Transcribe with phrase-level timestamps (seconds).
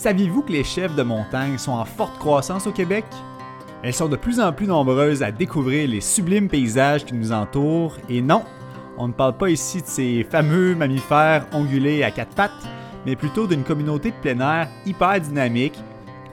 [0.00, 3.04] Saviez-vous que les chefs de montagne sont en forte croissance au Québec?
[3.82, 7.98] Elles sont de plus en plus nombreuses à découvrir les sublimes paysages qui nous entourent
[8.08, 8.42] et non,
[8.96, 12.66] on ne parle pas ici de ces fameux mammifères ongulés à quatre pattes,
[13.04, 15.78] mais plutôt d'une communauté de plein air hyper dynamique,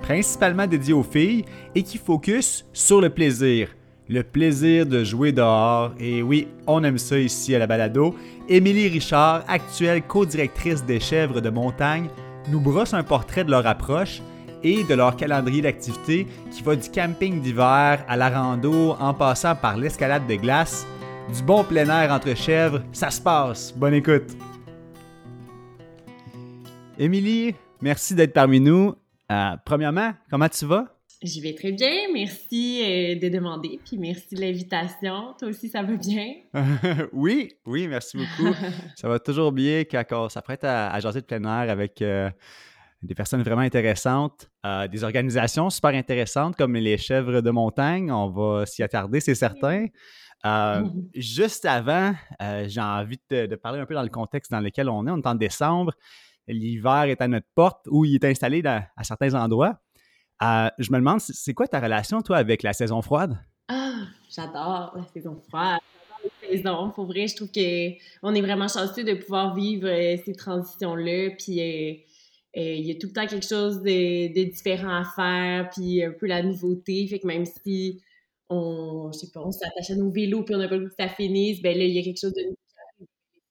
[0.01, 1.43] principalement dédiée aux filles
[1.75, 3.75] et qui focus sur le plaisir.
[4.07, 5.91] Le plaisir de jouer dehors.
[5.99, 8.15] Et oui, on aime ça ici à la balado.
[8.47, 12.07] Émilie Richard, actuelle co-directrice des chèvres de montagne,
[12.49, 14.21] nous brosse un portrait de leur approche
[14.63, 19.55] et de leur calendrier d'activité qui va du camping d'hiver à la rando en passant
[19.55, 20.85] par l'escalade de glace.
[21.33, 23.73] Du bon plein air entre chèvres, ça se passe.
[23.75, 24.35] Bonne écoute.
[26.97, 28.95] Émilie, merci d'être parmi nous.
[29.31, 30.96] Euh, premièrement, comment tu vas?
[31.23, 35.33] Je vais très bien, merci euh, de demander, puis merci de l'invitation.
[35.39, 36.27] Toi aussi, ça va bien?
[37.11, 38.53] oui, oui, merci beaucoup.
[38.95, 42.29] ça va toujours bien quand on s'apprête à, à jaser de plein air avec euh,
[43.01, 48.11] des personnes vraiment intéressantes, euh, des organisations super intéressantes comme les chèvres de montagne.
[48.11, 49.87] On va s'y attarder, c'est certain.
[51.15, 52.13] juste avant,
[52.67, 55.11] j'ai envie de, de, parler un peu dans le contexte dans lequel on est.
[55.11, 55.93] On est en décembre.
[56.47, 59.81] L'hiver est à notre porte ou il est installé dans, à certains endroits.
[60.43, 63.37] Euh, je me demande, c'est quoi ta relation, toi, avec la saison froide?
[63.67, 65.79] Ah, j'adore la saison froide.
[66.09, 66.91] J'adore les saisons.
[66.91, 71.31] Pour vrai, je trouve qu'on est vraiment chanceux de pouvoir vivre euh, ces transitions-là.
[71.37, 71.95] Puis, euh,
[72.55, 76.27] il y a tout le temps quelque chose de, différent à faire, puis un peu
[76.27, 77.07] la nouveauté.
[77.07, 78.01] Fait que même si
[78.49, 80.89] on, je sais pas, on s'attache à nos vélos, puis on n'a pas le goût
[80.89, 82.41] que ça finisse, ben là, il y a quelque chose de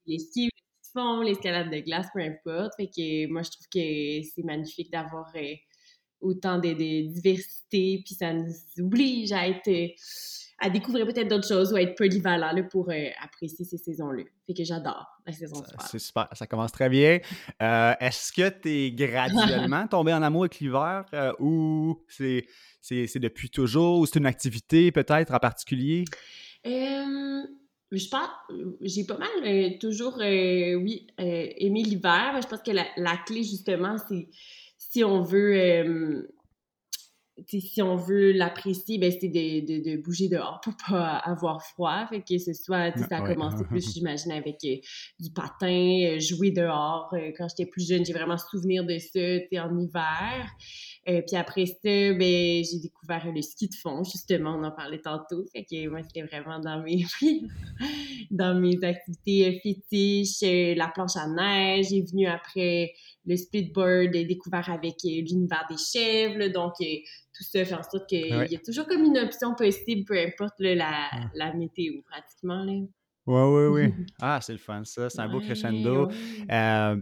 [0.07, 0.51] les skis, les
[0.93, 2.73] fond, l'escalade de glace, peu importe.
[2.77, 5.33] Fait que moi, je trouve que c'est magnifique d'avoir
[6.27, 9.89] autant de, diversité, puis ça nous oblige à être euh,
[10.59, 14.23] à découvrir peut-être d'autres choses ou à être polyvalent là, pour euh, apprécier ces saisons-là.
[14.47, 17.19] Fait que j'adore la saison C'est super, ça commence très bien.
[17.61, 21.05] Euh, est-ce que tu es graduellement tombé en amour avec l'hiver
[21.41, 22.47] ou c'est,
[22.81, 26.05] c'est, depuis toujours ou c'est une activité peut-être en particulier?
[26.65, 28.29] je pense,
[28.81, 32.41] j'ai pas mal toujours, oui, aimé l'hiver.
[32.43, 34.29] Je pense que la, la clé, justement, c'est
[34.97, 36.23] si on veut euh,
[37.47, 42.07] si on veut l'apprécier, ben c'est de, de, bouger dehors pour pas avoir froid.
[42.09, 44.77] Fait que ce soit, ça a commencé plus, j'imagine, avec euh,
[45.21, 47.15] du patin, euh, jouer dehors.
[47.37, 50.51] quand j'étais plus jeune, j'ai vraiment souvenir de ça, en hiver.
[51.05, 55.45] puis après ça, ben, j'ai découvert le ski de fond, justement, on en parlait tantôt.
[55.53, 57.05] Fait que moi, c'était vraiment dans mes,
[58.31, 60.41] dans mes activités fétiches.
[60.75, 62.95] la planche à neige est venue après
[63.27, 66.49] le splitboard est découvert avec euh, l'univers des chèvres.
[66.53, 66.97] donc, euh,
[67.37, 70.55] tout ça fait en sorte qu'il y a toujours comme une option possible, peu importe
[70.59, 72.65] la, la, météo, pratiquement.
[72.65, 72.73] Là.
[72.73, 72.87] Oui,
[73.27, 74.07] oui, oui.
[74.21, 75.11] ah, c'est le fun, ça.
[75.11, 76.09] C'est un beau crescendo.
[76.51, 76.97] Euh,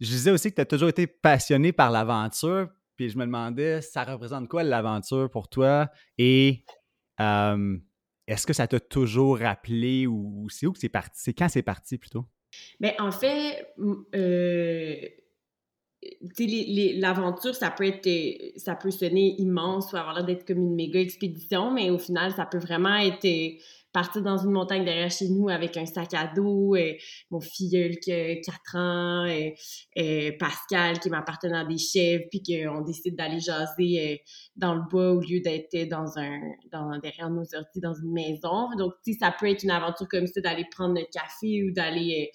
[0.00, 2.68] je disais aussi que tu as toujours été passionné par l'aventure.
[2.96, 5.90] Puis je me demandais, ça représente quoi l'aventure pour toi?
[6.18, 6.64] Et
[7.18, 11.20] est-ce que ça t'a toujours rappelé ou, c'est où que c'est parti?
[11.22, 12.26] C'est quand c'est parti plutôt?
[12.80, 13.66] Mais en fait,
[14.14, 14.94] euh,
[17.00, 21.00] l'aventure, ça peut être, ça peut sonner immense ou avoir l'air d'être comme une méga
[21.00, 23.26] expédition, mais au final, ça peut vraiment être
[23.92, 26.98] partir dans une montagne derrière chez nous avec un sac à dos, et
[27.30, 32.42] mon filleul qui a 4 ans, et, Pascal qui est ma partenaire des chèvres, puis
[32.42, 34.16] qu'on décide d'aller jaser euh,
[34.56, 38.70] dans le bois au lieu d'être dans un dans, derrière nos orties dans une maison.
[38.76, 41.72] Donc, tu sais, ça peut être une aventure comme ça d'aller prendre le café ou
[41.72, 42.30] d'aller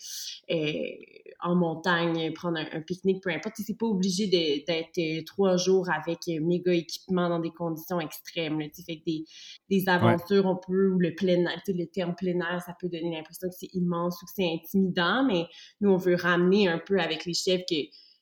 [0.51, 0.81] euh, euh,
[1.41, 3.55] en montagne, prendre un, pique-nique, peu importe.
[3.57, 8.59] C'est pas obligé d'être trois jours avec méga équipement dans des conditions extrêmes.
[8.73, 9.25] Tu fait que des,
[9.69, 13.49] des aventures, on peut, ou le plein le terme plein air, ça peut donner l'impression
[13.49, 15.45] que c'est immense ou que c'est intimidant, mais
[15.81, 17.75] nous, on veut ramener un peu avec les chefs que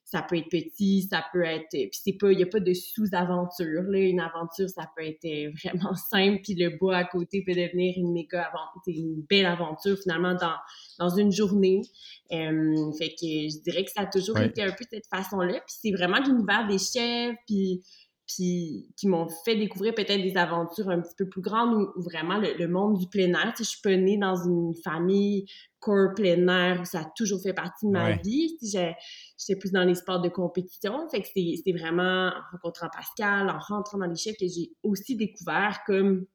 [0.05, 1.71] ça peut être petit, ça peut être...
[1.71, 2.31] Puis c'est pas...
[2.31, 3.97] Il n'y a pas de sous-aventure, là.
[3.97, 7.95] Une aventure, ça peut être euh, vraiment simple, puis le bois à côté peut devenir
[7.97, 10.55] une méga aventure, une belle aventure, finalement, dans,
[10.99, 11.81] dans une journée.
[12.29, 15.53] fait que je dirais que ça a toujours été un peu cette façon-là.
[15.53, 17.81] Puis c'est vraiment l'univers des chefs, puis
[18.27, 22.39] puis qui m'ont fait découvrir peut-être des aventures un petit peu plus grandes ou, vraiment
[22.39, 23.53] le, monde du plein air.
[23.55, 25.45] Tu sais, je suis pas née dans une famille
[25.79, 28.57] corps plein air où ça a toujours fait partie de ma vie.
[28.61, 31.07] J'étais plus dans les sports de compétition.
[31.09, 35.15] Fait que c'est vraiment en rencontrant Pascal, en rentrant dans les chefs que j'ai aussi
[35.15, 36.25] découvert comme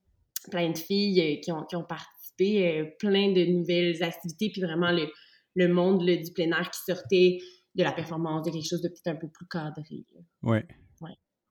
[0.51, 4.63] plein de filles euh, qui ont, qui ont participé, euh, plein de nouvelles activités, puis
[4.63, 5.07] vraiment le,
[5.55, 7.39] le monde du plein air qui sortait
[7.75, 10.07] de la performance, de quelque chose de peut-être un peu plus cadré.
[10.43, 10.59] Oui.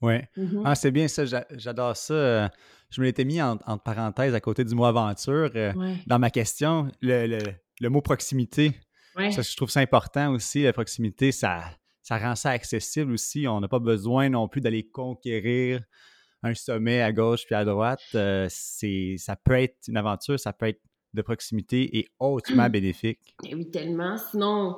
[0.01, 0.15] Oui.
[0.37, 0.61] Mm-hmm.
[0.65, 2.13] Ah, c'est bien ça, j'adore ça.
[2.13, 2.47] Euh,
[2.89, 5.73] je me l'étais mis en, entre parenthèses à côté du mot aventure euh,
[6.07, 6.91] dans ma question.
[7.01, 8.73] Le, mot proximité,
[9.15, 10.63] ça, je trouve ça important aussi.
[10.63, 11.63] La proximité, ça,
[12.01, 13.47] ça rend ça accessible aussi.
[13.47, 15.81] On n'a pas besoin non plus d'aller conquérir
[16.41, 18.01] un sommet à gauche puis à droite.
[18.15, 20.81] Euh, c'est, ça peut être une aventure, ça peut être
[21.13, 23.35] de proximité et hautement bénéfique.
[23.45, 24.17] Eh oui, tellement.
[24.17, 24.77] Sinon,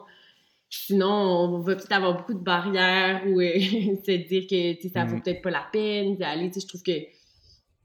[0.73, 5.17] Sinon, on va peut-être avoir beaucoup de barrières ou euh, se dire que ça vaut
[5.17, 5.21] mm.
[5.21, 6.49] peut-être pas la peine d'aller.
[6.55, 6.93] Je trouve que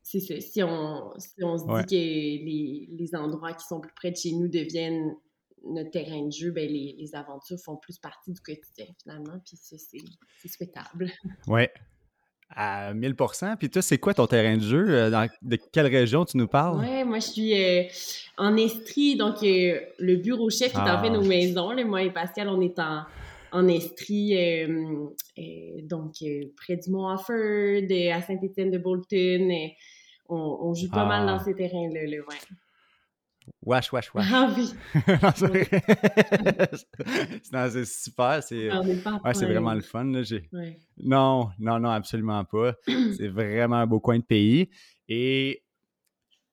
[0.04, 0.40] c'est ça.
[0.40, 4.16] Si on, si on se dit que les, les, endroits qui sont plus près de
[4.16, 5.16] chez nous deviennent
[5.64, 9.40] notre terrain de jeu, ben les, les aventures font plus partie du quotidien finalement.
[9.44, 11.10] Puis ça, c'est souhaitable.
[11.48, 11.62] Oui,
[12.54, 14.86] à 1000% Puis toi, c'est quoi ton terrain de jeu?
[14.88, 16.78] Euh, de quelle région tu nous parles?
[16.80, 17.82] Oui, moi, je suis euh,
[18.38, 21.28] en Estrie, donc euh, le bureau chef qui est en fait nos ah.
[21.28, 21.84] maisons.
[21.86, 23.02] moi et Pascal, on est en,
[23.52, 24.36] en Estrie,
[25.82, 26.14] donc
[26.56, 27.82] près du Mont Offord,
[28.12, 29.70] à Saint-Étienne-de-Bolton.
[30.28, 31.44] On, on, joue pas mal dans ah.
[31.44, 32.00] ces terrains-là.
[32.00, 32.56] ouais.
[33.62, 34.26] Wesh, wesh, wesh.
[34.32, 34.72] Ah oui.
[37.70, 38.42] c'est super.
[38.42, 40.04] C'est ouais, c'est vraiment le fun.
[40.04, 40.22] Là.
[40.98, 42.74] Non, non, non, absolument pas.
[43.16, 44.70] c'est vraiment un beau coin de pays.
[45.08, 45.64] Et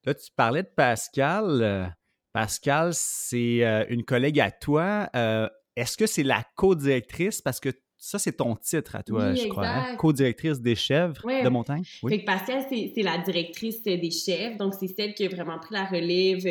[0.05, 1.95] là, tu parlais de Pascal.
[2.33, 5.07] Pascal, c'est euh, une collègue à toi.
[5.15, 7.41] Euh, est-ce que c'est la co-directrice?
[7.41, 7.69] Parce que
[8.05, 9.65] ça, c'est ton titre à toi, je crois.
[9.65, 9.95] Hein?
[9.95, 11.83] Co-directrice des chèvres de montagne.
[12.03, 12.11] Oui.
[12.11, 14.57] Fait que Pascal, c'est la directrice des chèvres.
[14.57, 16.45] Donc, c'est celle qui a vraiment pris la relève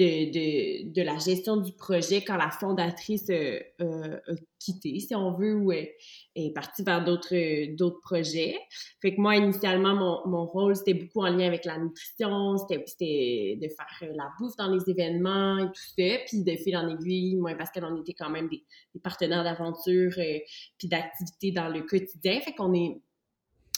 [0.00, 5.14] euh, de, de, la gestion du projet quand la fondatrice euh, euh, a quitté, si
[5.14, 5.96] on veut, ou est,
[6.34, 8.56] est partie vers d'autres d'autres projets.
[9.02, 13.58] Fait que moi, initialement, mon, mon rôle, c'était beaucoup en lien avec la nutrition, c'était
[13.60, 16.18] de faire la bouffe dans les événements et tout ça.
[16.26, 18.64] Puis de fil en aiguille, moi et Pascal, on était quand même des,
[18.94, 20.38] des partenaires d'aventure euh,
[20.78, 22.40] puis d'activités dans le quotidien.
[22.40, 23.02] Fait qu'on est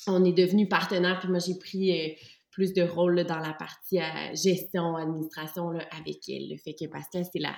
[0.07, 2.17] on est devenus partenaires, puis moi, j'ai pris
[2.55, 6.51] plus de rôle dans la partie euh, gestion, administration avec elle.
[6.51, 7.55] Le fait que Pascal, c'est la.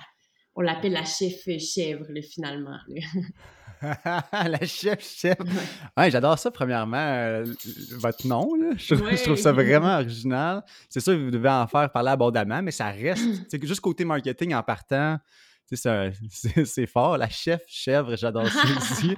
[0.55, 2.77] On l'appelle la chef chèvre, finalement.
[4.31, 5.45] la chef chèvre.
[5.95, 6.97] Ouais, j'adore ça, premièrement.
[6.97, 7.45] Euh,
[7.91, 10.63] votre nom, Je, trouve ça vraiment original.
[10.89, 13.23] C'est sûr, vous devez en faire parler abondamment, mais ça reste.
[13.49, 15.19] C'est juste côté marketing en partant.
[15.71, 17.17] C'est fort.
[17.17, 19.15] La chef chèvre, j'adore ça aussi.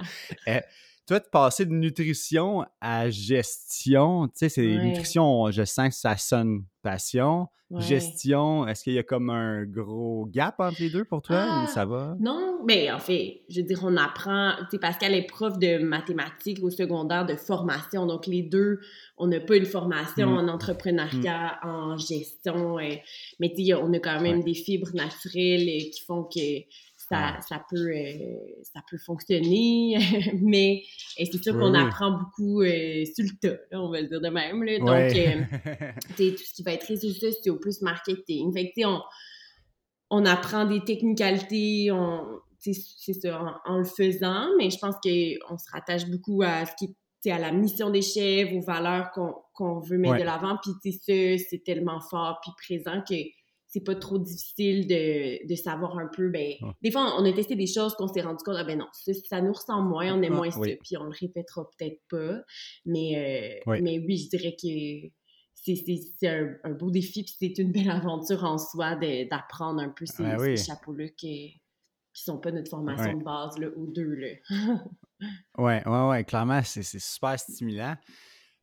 [1.02, 5.94] Euh, toi, de passer de nutrition à gestion, tu sais, c'est nutrition, je sens que
[5.94, 7.48] ça sonne passion.
[7.78, 11.48] Gestion, est-ce qu'il y a comme un gros gap entre les deux pour toi ou
[11.50, 12.16] ah, ça va?
[12.18, 15.78] Non, mais en fait, je veux dire, on apprend, tu sais, Pascal est prof de
[15.78, 18.80] mathématiques au secondaire de formation, donc les deux,
[19.16, 20.38] on n'a pas une formation mmh.
[20.38, 21.68] en entrepreneuriat, mmh.
[21.68, 22.78] en gestion,
[23.38, 26.40] mais tu sais, on a quand même des fibres naturelles euh, qui font que
[27.10, 29.98] ça, peut, euh, ça peut fonctionner,
[30.40, 30.82] mais
[31.16, 34.62] c'est sûr qu'on apprend beaucoup euh, sur le tas, on va le dire de même.
[34.62, 34.78] Là.
[34.78, 38.52] Donc, euh, tout ce qui va être résultat, c'est au plus marketing.
[38.52, 39.00] Fait que, on,
[40.10, 42.74] on apprend des technicalités, on, c'est
[43.14, 46.94] ça, en, le faisant, mais je pense qu'on se rattache beaucoup à ce qui
[47.28, 51.62] à la mission des chefs, aux valeurs qu'on veut mettre de l'avant, puis ça, c'est
[51.62, 53.14] tellement fort puis présent que
[53.70, 56.28] c'est pas trop difficile de, de, savoir un peu.
[56.28, 58.88] Ben, Des fois, on a testé des choses qu'on s'est rendu compte, ah ben non,
[58.92, 62.42] ça, nous ressemble moins, on est ah, moins ça, puis on le répétera peut-être pas.
[62.84, 63.80] Mais, euh, oui.
[63.80, 65.08] mais oui, je dirais que
[65.54, 70.04] c'est un, un, beau défi, puis c'est une belle aventure en soi d'apprendre un peu
[70.04, 71.60] ces, ah chapeaux-là qui,
[72.12, 74.14] qui sont pas notre formation de base, là, ou deux.
[74.14, 74.28] Là.
[75.58, 77.96] oui, ouais, ouais, clairement, c'est super stimulant.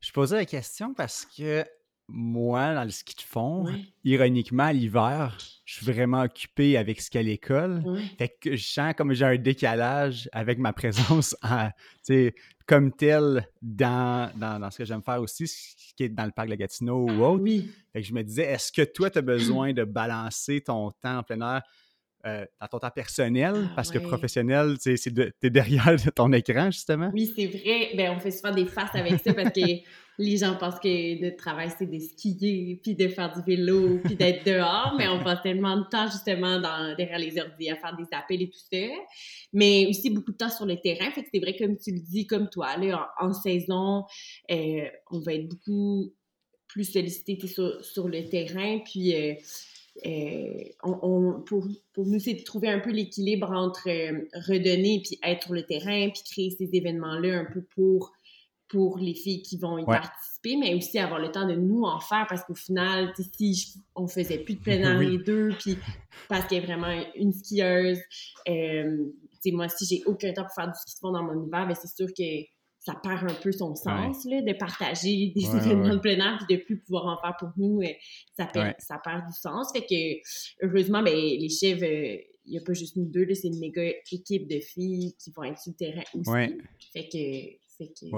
[0.00, 1.64] Je posais la question parce que
[2.08, 3.66] moi, dans le ski de fond,
[4.02, 7.82] ironiquement, l'hiver, je suis vraiment occupé avec ce qu'à l'école.
[8.16, 11.36] Fait que je sens comme j'ai un décalage avec ma présence
[12.66, 16.48] comme tel dans, dans, ce que j'aime faire aussi, ce qui est dans le parc
[16.48, 17.44] de Gatineau ou autre.
[17.92, 21.18] Fait que je me disais, est-ce que toi, tu as besoin de balancer ton temps
[21.18, 21.62] en plein air
[22.26, 27.10] euh, dans ton temps personnel, ah parce que professionnel, tu es derrière ton écran, justement.
[27.14, 27.90] Oui, c'est vrai.
[27.96, 29.60] Ben, on fait souvent des faces avec ça parce que
[30.18, 34.16] les gens pensent que notre travail, c'est de skier, puis de faire du vélo, puis
[34.16, 38.06] d'être dehors, mais on passe tellement de temps, justement, derrière les ordi à faire des
[38.10, 38.78] appels et tout ça.
[39.52, 41.10] Mais aussi beaucoup de temps sur le terrain.
[41.12, 44.04] Fait que c'est vrai, comme tu le dis, comme toi, là, en, saison,
[44.50, 46.12] euh, on va être beaucoup
[46.66, 49.14] plus sollicité sur, sur, le terrain, puis...
[49.14, 49.34] Euh,
[50.06, 53.88] euh, on, pour, pour, nous, c'est de trouver un peu l'équilibre entre
[54.46, 58.12] redonner puis être sur le terrain, puis créer ces événements-là un peu pour
[58.68, 62.00] pour les filles qui vont y participer, mais aussi avoir le temps de nous en
[62.00, 65.78] faire parce qu'au final, si on faisait plus de plein air les deux, puis
[66.28, 67.98] parce qu'il y a vraiment une skieuse,
[68.48, 69.06] euh,
[69.46, 71.88] moi, si j'ai aucun temps pour faire du ski de fond dans mon hiver, c'est
[71.88, 72.44] sûr que
[72.80, 76.56] ça perd un peu son sens là, de partager des événements de plein air puis
[76.56, 77.92] de plus pouvoir en faire pour nous, euh,
[78.36, 79.72] ça, perd, ça perd du sens.
[79.72, 83.48] Fait que, heureusement, ben, les chefs, euh, il n'y a pas juste nous deux, c'est
[83.48, 86.58] une méga équipe de filles qui vont être sur le terrain aussi.
[86.92, 87.67] Fait que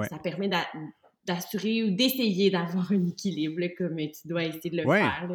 [0.08, 0.50] ça permet
[1.24, 5.28] d'assurer ou d'essayer d'avoir un équilibre, comme tu dois essayer de le faire.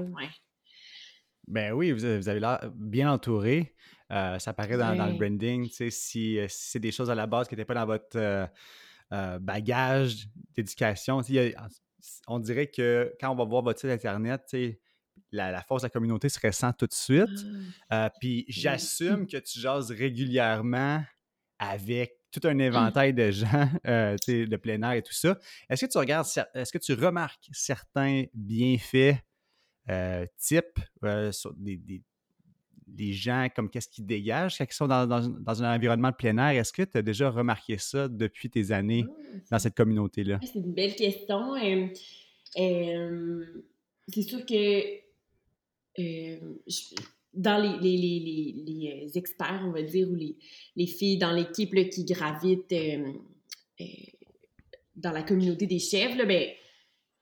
[1.48, 3.76] Ben oui, vous, avez l'air bien entouré.
[4.12, 5.70] Euh, ça paraît dans, le branding.
[5.70, 8.46] Si, si c'est des choses à la base qui n'étaient pas dans votre euh,
[9.14, 11.22] euh, bagage d'éducation,
[12.28, 14.56] on dirait que quand on va voir votre site Internet,
[15.32, 17.46] la, la force de la communauté se ressent tout de suite.
[17.90, 18.12] Ah.
[18.20, 21.04] puis j'assume que tu jases régulièrement
[21.60, 22.62] avec tout un mmh.
[22.62, 25.38] éventail de gens, euh, de plein air et tout ça.
[25.70, 29.16] Est-ce que tu regardes, est-ce que tu remarques certains bienfaits
[29.90, 35.76] euh, types euh, sur des, gens, comme qu'est-ce qu'ils dégagent quand ils sont dans, un
[35.76, 36.60] environnement de plein air?
[36.60, 40.40] Est-ce que tu as déjà remarqué ça depuis tes années ah, dans cette communauté-là?
[40.44, 41.56] C'est une belle question.
[44.08, 45.06] c'est sûr que
[47.36, 52.06] dans les, les, les, les, experts, on va dire, ou les, filles dans l'équipe qui
[52.06, 53.12] gravitent euh,
[53.82, 53.86] euh,
[54.96, 56.48] dans la communauté des chefs, là, ben,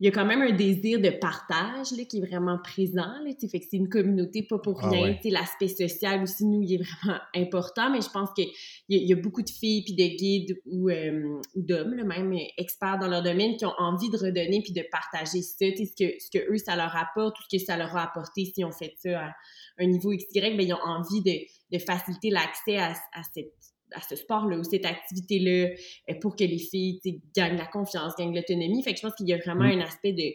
[0.03, 3.07] il y a quand même un désir de partage là, qui est vraiment présent.
[3.23, 5.17] Là, fait que c'est une communauté pas pour ah rien.
[5.23, 8.49] L'aspect social aussi, nous, il est vraiment important, mais je pense qu'il
[8.89, 12.99] y, y, a beaucoup de filles puis de guides ou, euh, ou d'hommes, même experts
[12.99, 16.29] dans leur domaine, qui ont envie de redonner puis de partager ça, ce que, ce
[16.37, 18.95] que eux, ça leur apporte, tout ce que ça leur a apporté si on fait
[18.97, 19.31] ça à
[19.77, 24.01] un niveau XY, ben, ils ont envie de, de faciliter l'accès à, à cette à
[24.01, 25.69] ce sport-là ou cette activité-là
[26.09, 26.99] euh, pour que les filles
[27.35, 28.83] gagnent la confiance, gagnent l'autonomie.
[28.83, 29.79] Fait que je pense qu'il y a vraiment mm.
[29.79, 30.33] un aspect de,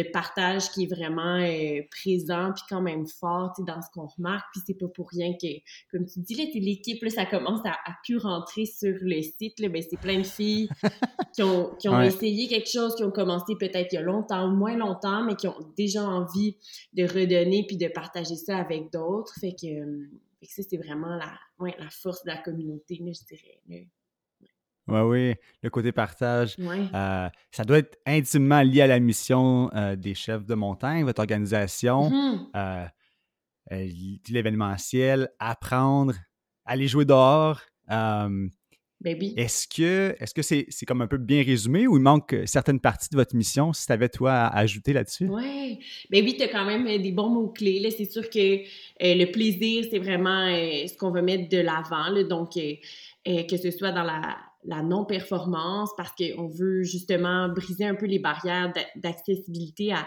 [0.00, 4.46] de, partage qui est vraiment euh, présent puis quand même fort dans ce qu'on remarque.
[4.52, 5.48] Puis c'est pas pour rien que,
[5.90, 9.58] comme tu dis, l'équipe, ça commence à, à pu rentrer sur le site.
[9.60, 10.68] Là, ben, c'est plein de filles
[11.34, 14.48] qui ont, qui ont essayé quelque chose, qui ont commencé peut-être il y a longtemps
[14.48, 16.56] ou moins longtemps, mais qui ont déjà envie
[16.94, 19.34] de redonner puis de partager ça avec d'autres.
[19.40, 20.08] Fait que...
[20.40, 21.38] Fait que ça, c'est vraiment la,
[21.78, 23.60] la force de la communauté, je dirais.
[24.88, 26.56] Oui, oui, le côté partage.
[26.58, 31.20] Euh, ça doit être intimement lié à la mission euh, des chefs de montagne, votre
[31.20, 32.90] organisation, mm-hmm.
[33.70, 33.88] euh,
[34.28, 36.14] l'événementiel, apprendre,
[36.64, 37.60] aller jouer dehors.
[39.00, 39.32] Baby.
[39.36, 43.08] Est-ce que est-ce que c'est, comme un peu bien résumé ou il manque certaines parties
[43.10, 45.26] de votre mission si tu avais toi à, ajouter là-dessus?
[45.26, 45.78] Oui.
[46.10, 47.90] Ben oui, tu as quand même des bons mots-clés.
[47.96, 48.62] C'est sûr que
[49.00, 52.12] le plaisir, c'est vraiment ce qu'on veut mettre de l'avant.
[52.28, 58.06] Donc, que ce soit dans la, la non-performance, parce qu'on veut justement briser un peu
[58.06, 60.06] les barrières d'accessibilité à,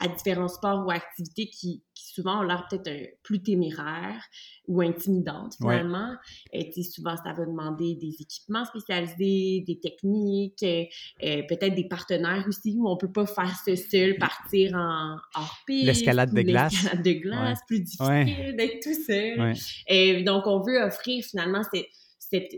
[0.00, 4.22] à différents sports ou activités qui, souvent ont l'air peut-être euh, plus téméraires
[4.68, 6.14] ou intimidantes finalement.
[6.52, 10.84] Et souvent, ça va demander des équipements spécialisés, des techniques, euh,
[11.24, 15.56] euh, peut-être des partenaires aussi où on peut pas faire ce seul, partir en hors
[15.66, 15.86] piste.
[15.86, 16.72] L'escalade de glace.
[16.72, 19.54] L'escalade de glace, plus difficile d'être tout seul.
[19.88, 21.86] Et donc, on veut offrir finalement cet,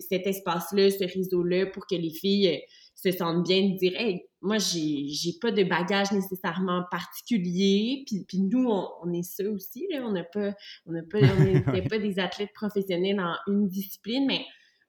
[0.08, 2.61] cet espace-là, ce réseau-là pour que les filles
[3.04, 8.04] se sentent bien de dire hey, moi j'ai j'ai pas de bagage nécessairement particulier.
[8.06, 10.02] Puis, puis nous on, est ça aussi là.
[10.04, 10.52] On n'a pas
[10.87, 14.44] on n'a pas on pas des athlètes professionnels dans une discipline mais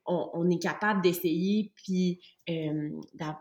[0.08, 2.20] on, est capable d'essayer puis
[2.50, 2.90] euh,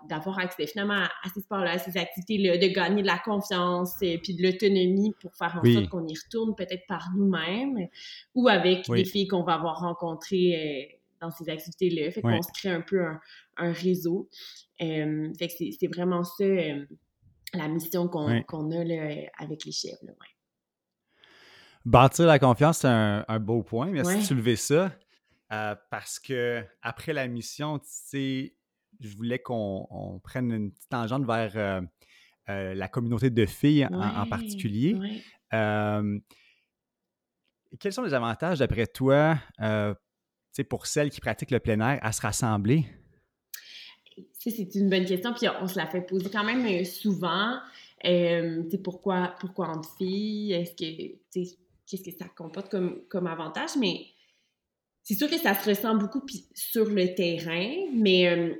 [0.09, 4.19] d'avoir accès finalement à, ces sports-là, à ces activités-là, de gagner de la confiance et
[4.19, 7.89] puis de l'autonomie pour faire en sorte qu'on y retourne peut-être par nous-mêmes
[8.35, 12.11] ou avec des filles qu'on va avoir rencontrées euh, dans ces activités-là.
[12.11, 13.05] Fait qu'on se crée un peu
[13.57, 14.29] un, réseau.
[14.83, 16.85] Euh, fait que c'est vraiment ça euh,
[17.53, 20.03] la mission qu'on a là, avec les chefs.
[20.03, 20.13] Là,
[21.85, 23.91] Bâtir la confiance, c'est un, beau point.
[23.91, 24.93] Merci de soulever ça.
[25.53, 28.55] Euh, parce que après la mission, tu sais,
[28.99, 31.83] je voulais qu'on prenne une petite tangente vers
[32.49, 34.97] la communauté de filles en, particulier.
[35.51, 36.23] quels
[37.93, 39.39] sont les avantages, d'après toi,
[40.63, 42.85] pour celles qui pratiquent le plein air, à se rassembler?
[44.39, 47.59] C'est une bonne question, puis on se la fait poser quand même euh, souvent.
[48.05, 50.53] Euh, pourquoi, pourquoi entre filles?
[50.53, 51.17] Est-ce que,
[51.87, 53.71] qu'est-ce que ça comporte comme, comme avantage?
[53.81, 54.07] Mais
[55.03, 58.55] c'est sûr que ça se ressent beaucoup sur le terrain, mais euh,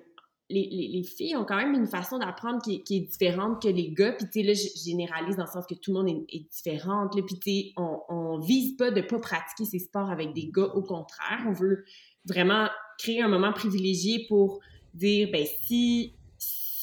[0.55, 4.13] les, les, filles ont quand même une façon d'apprendre qui, est différente que les gars.
[4.13, 6.49] Puis, tu sais, là, je généralise dans le sens que tout le monde est, est
[6.51, 7.09] différent.
[7.13, 10.71] Puis, tu sais, on, on vise pas de pas pratiquer ces sports avec des gars.
[10.75, 11.85] Au contraire, on veut
[12.27, 12.69] vraiment
[12.99, 14.61] créer un moment privilégié pour
[14.95, 16.15] dire, ben si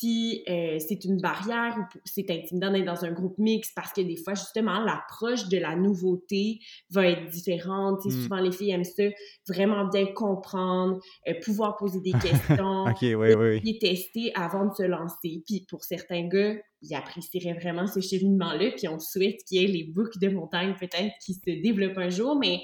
[0.01, 4.01] si euh, c'est une barrière ou c'est intimidant d'être dans un groupe mixte parce que
[4.01, 8.03] des fois, justement, l'approche de la nouveauté va être différente.
[8.05, 8.09] Mm.
[8.09, 9.03] Souvent, les filles aiment ça,
[9.47, 15.43] vraiment bien comprendre, euh, pouvoir poser des questions, et tester avant de se lancer.
[15.45, 19.67] Puis pour certains gars, ils apprécieraient vraiment ce cheminement-là, puis on souhaite qu'il y ait
[19.67, 22.61] les boucles de montagne peut-être qui se développent un jour, mais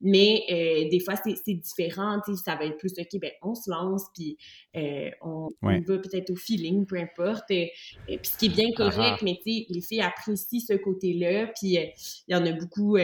[0.00, 2.20] mais euh, des fois, c'est différent.
[2.44, 4.36] Ça va être plus, OK, ben, on se lance, puis
[4.76, 7.50] euh, on, va peut-être au feeling, peu importe.
[7.50, 7.66] Euh,
[8.06, 11.48] puis ce qui est bien correct, mais les filles apprécient ce côté-là.
[11.48, 11.92] Puis il
[12.28, 12.96] y en a beaucoup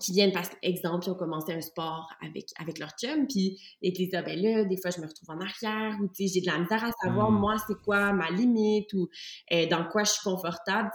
[0.00, 3.90] qui viennent, parce exemple, ils ont commencé un sport avec, avec leur chum, puis et
[3.90, 6.58] disent, ah, ben là, des fois, je me retrouve en arrière, ou j'ai de la
[6.58, 7.40] misère à savoir, mmh.
[7.40, 9.08] moi, c'est quoi ma limite, ou
[9.50, 10.90] dans quoi je suis confortable.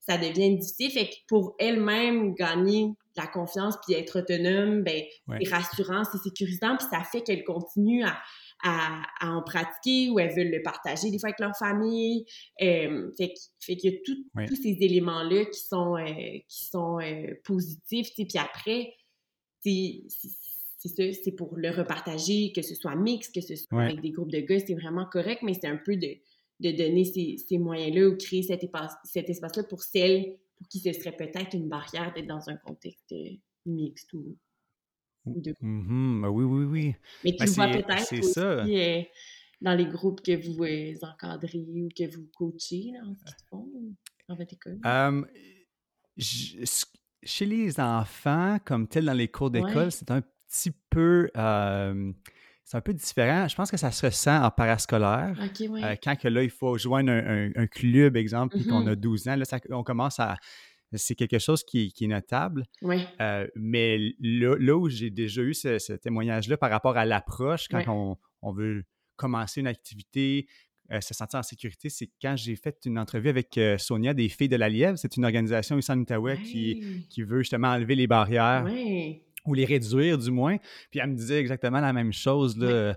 [0.00, 0.92] Ça devient difficile.
[0.92, 6.76] Fait que pour elles-mêmes, gagner la confiance puis être autonome, ben, c'est rassurant, c'est sécurisant,
[6.76, 8.16] puis ça fait qu'elles continuent à,
[8.62, 12.24] à, en pratiquer ou elles veulent le partager des fois avec leur famille.
[12.62, 17.34] Euh, fait, fait qu'il y a tous ces éléments-là qui sont, euh, qui sont euh,
[17.44, 18.10] positifs.
[18.14, 18.92] Puis après,
[19.62, 20.02] c'est
[20.88, 24.30] ça, c'est pour le repartager, que ce soit mix, que ce soit avec des groupes
[24.30, 26.16] de gars, c'est vraiment correct, mais c'est un peu de,
[26.60, 28.64] de donner ces, ces moyens-là ou créer cet,
[29.04, 33.12] cet espace-là pour celles pour qui ce serait peut-être une barrière d'être dans un contexte
[33.12, 33.36] euh,
[33.66, 34.36] mixte ou,
[35.24, 35.54] ou de...
[35.60, 36.94] Mm oui, oui, oui.
[37.24, 38.40] Mais tu ben, vois peut-être aussi.
[38.40, 39.02] Euh,
[39.60, 43.46] dans les groupes que vous euh, encadrez ou que vous coachez là, en ce qu'ils
[43.48, 43.68] font
[44.28, 44.80] dans votre école?
[47.22, 51.28] chez les enfants, comme tel dans les cours d'école, c'est un petit peu
[52.66, 53.46] c'est un peu différent.
[53.46, 55.36] Je pense que ça se ressent en parascolaire.
[55.38, 58.90] Euh, quand que là, il faut joindre un, club, exemple, puis qu'on mm-hmm.
[58.90, 60.36] a 12 ans, là, on commence à.
[60.92, 62.64] C'est quelque chose qui, est notable.
[63.20, 68.52] Euh, mais là, où j'ai déjà eu ce, témoignage-là par rapport à l'approche, quand on,
[68.52, 68.84] veut
[69.16, 70.46] commencer une activité,
[70.90, 74.48] euh, se sentir en sécurité, c'est quand j'ai fait une entrevue avec Sonia des Filles
[74.48, 74.98] de la Lièvre.
[74.98, 78.64] C'est une organisation ici en Outaouais qui, qui, veut justement enlever les barrières
[79.46, 80.56] ou les réduire du moins.
[80.90, 82.94] Puis elle me disait exactement la même chose, là,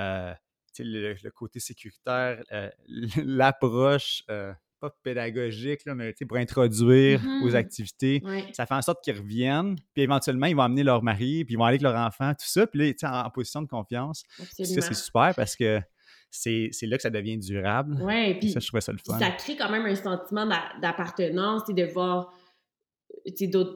[0.00, 0.34] euh,
[0.78, 2.70] le, côté sécuritaire, euh,
[3.24, 9.04] l'approche, euh, pas pédagogique, là, mais pour introduire aux mmh activités, ça fait en sorte
[9.04, 11.96] qu'ils reviennent, puis éventuellement, ils vont amener leur mari, puis ils vont aller avec leur
[11.96, 14.24] enfant, tout ça, puis là, en, en position de confiance.
[14.38, 15.80] Ça, c'est super parce que
[16.32, 17.98] c'est là que ça devient durable.
[18.02, 19.18] Oui, puis ça, je trouvais ça le fun.
[19.18, 20.46] Ça crée quand même un sentiment
[20.80, 22.32] d'appartenance et de voir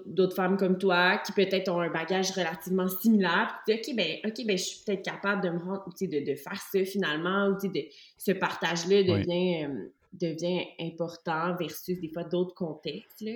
[0.07, 3.61] d'autres femmes comme toi qui peut-être ont un bagage relativement similaire.
[3.67, 6.61] Puis OK, ben, OK, ben, je suis peut-être capable de me rendre, de, de faire
[6.61, 7.83] ça finalement, ou de,
[8.19, 13.21] ce partage-là devient, euh, devient important versus des fois d'autres contextes.
[13.21, 13.33] Là.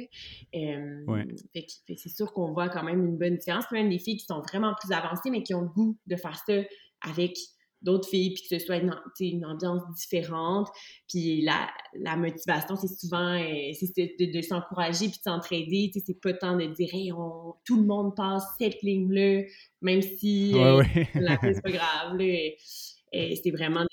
[0.55, 3.71] Euh, c'est sûr qu'on voit quand même une bonne différence.
[3.71, 6.37] Même des filles qui sont vraiment plus avancées, mais qui ont le goût de faire
[6.47, 6.55] ça
[7.03, 7.39] avec
[7.83, 10.69] d'autres filles, puis que ce soit une, une ambiance différente.
[11.09, 15.91] Puis la, la motivation, c'est souvent euh, c'est de, s'encourager puis de s'entraider.
[15.95, 19.45] C'est pas tant de dire hey, on, tout le monde passe cette ligne-là,
[19.81, 20.83] même si euh,
[21.15, 22.21] la c'est pas grave.
[22.21, 23.89] Euh, c'est vraiment de,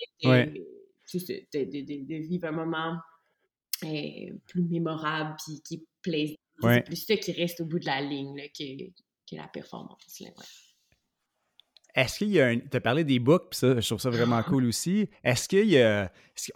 [1.53, 2.97] de, vivre un moment
[4.47, 6.35] plus mémorable puis qui plaise.
[6.61, 8.87] C'est plus ça qui reste au bout de la ligne là, que,
[9.29, 10.19] que la performance.
[10.19, 10.29] Là,
[11.97, 12.59] est-ce qu'il y a un.
[12.59, 15.09] Tu as parlé des books, puis ça, je trouve ça vraiment cool aussi.
[15.23, 16.11] Est-ce qu'il y a.
[16.35, 16.51] tu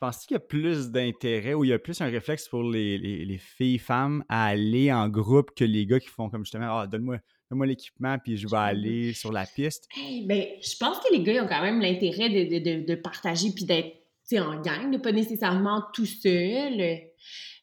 [0.00, 2.96] penses qu'il y a plus d'intérêt ou il y a plus un réflexe pour les,
[2.96, 6.86] les, filles, femmes à aller en groupe que les gars qui font comme justement Ah,
[6.86, 7.18] donne-moi
[7.50, 9.86] donne l'équipement puis je vais aller sur la piste?
[10.24, 13.64] ben, je pense que les gars ont quand même l'intérêt de, de, de, partager puis
[13.64, 13.96] d'être
[14.38, 17.00] en gang, de pas nécessairement tout seul.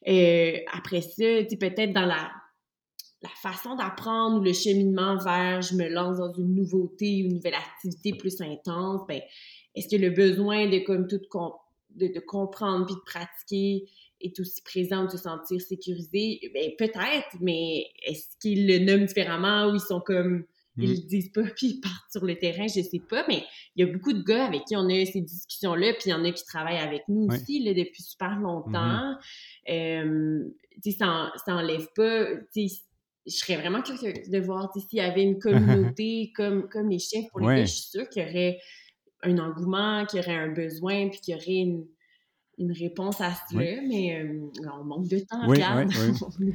[0.06, 1.24] Euh, après ça,
[1.58, 2.30] peut-être dans la
[3.22, 7.54] la façon d'apprendre ou le cheminement vers je me lance dans une nouveauté, une nouvelle
[7.54, 9.20] activité plus intense, ben,
[9.74, 11.20] est-ce que le besoin de comme tout
[11.90, 13.88] de, comprendre puis de pratiquer
[14.20, 16.40] est aussi présent, de se sentir sécurisé?
[16.54, 20.44] Ben, peut-être, mais est-ce qu'ils le nomment différemment ou ils sont comme
[20.80, 20.94] ils mm.
[20.94, 23.42] le disent pas puis ils partent sur le terrain, je sais pas, mais
[23.74, 26.14] il y a beaucoup de gars avec qui on a ces discussions-là, puis il y
[26.14, 29.16] en a qui travaillent avec nous aussi là, depuis super longtemps.
[29.66, 30.44] Mm-hmm.
[30.44, 32.26] Euh, ça, ça enlève pas,
[33.28, 37.28] je serais vraiment curieuse de voir s'il y avait une communauté comme, comme les chefs
[37.30, 38.58] pour les je suis sûre qu'il y aurait
[39.22, 41.84] un engouement, qu'il y aurait un besoin, puis qu'il y aurait une,
[42.58, 45.48] une réponse à cela, mais euh, on manque de temps.
[45.48, 46.52] Oui, oui, oui.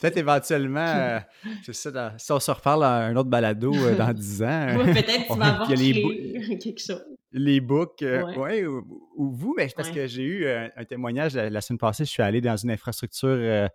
[0.00, 1.20] peut-être éventuellement, euh,
[1.64, 4.66] c'est ça, si on se reparle à un autre balado euh, dans 10 ans.
[4.84, 7.04] peut-être tu vas avoir créé quelque chose.
[7.32, 8.04] Les books,
[8.36, 8.84] oui, ou,
[9.16, 12.56] vous, mais parce que j'ai eu un, témoignage la, semaine passée, je suis allé dans
[12.56, 13.68] une infrastructure.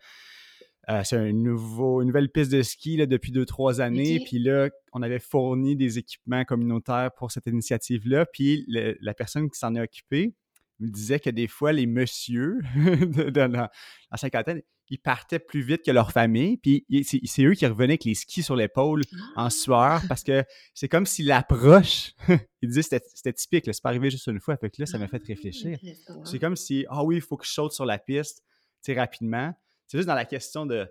[1.04, 4.20] C'est un nouveau, une nouvelle piste de ski là, depuis deux, trois années.
[4.26, 8.26] Puis là, on avait fourni des équipements communautaires pour cette initiative-là.
[8.26, 10.34] Puis la personne qui s'en est occupée,
[10.80, 13.70] me disait que des fois, les messieurs de, la,
[14.16, 18.16] cinquantaine, ils partaient plus vite que leur famille, puis c'est eux qui revenaient avec les
[18.16, 19.04] skis sur l'épaule
[19.36, 19.50] en ah!
[19.50, 22.14] sueur, parce que c'est comme si l'approche,
[22.62, 25.08] ils disaient c'était typique, c'est pas arrivé juste une fois, fait que là, ça m'a
[25.08, 25.78] fait réfléchir.
[26.08, 28.44] Ah, c'est comme si, ah oui, il faut que je saute sur la piste,
[28.88, 29.54] rapidement.
[29.90, 30.88] C'est juste dans la question de,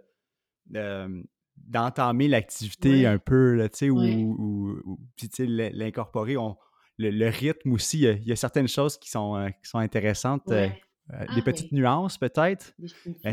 [1.57, 4.99] d'entamer l'activité un peu, tu sais, ou, ou,
[5.39, 6.37] l'incorporer.
[6.37, 6.57] On,
[6.99, 10.69] le, rythme aussi, il y, a, certaines choses qui sont, euh, qui sont intéressantes, euh,
[11.13, 12.75] euh, des ah petites nuances peut-être.
[13.23, 13.33] Ben,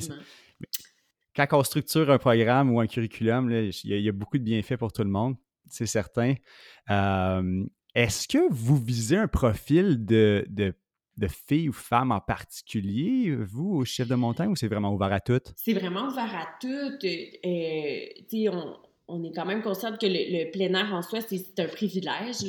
[1.36, 4.94] quand on structure un programme ou un curriculum, il, y a, beaucoup de bienfaits pour
[4.94, 5.36] tout le monde,
[5.68, 6.36] c'est certain.
[7.96, 10.76] Est-ce que vous visez un profil de, de,
[11.18, 15.14] de filles ou femmes en particulier, vous, au chef de montagne, ou c'est vraiment ouvert
[15.14, 15.54] à toutes?
[15.56, 17.04] C'est vraiment ouvert à toutes.
[17.04, 18.76] Euh, on,
[19.08, 22.42] on est quand même conscient que le, plein air en soi, c'est un privilège,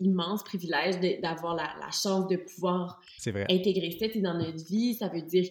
[0.00, 3.00] immense privilège d'avoir la, chance de pouvoir
[3.48, 4.94] intégrer ça dans notre vie.
[4.94, 5.50] Ça veut dire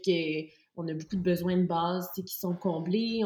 [0.75, 3.21] qu'on a beaucoup de besoins de base qui sont comblés.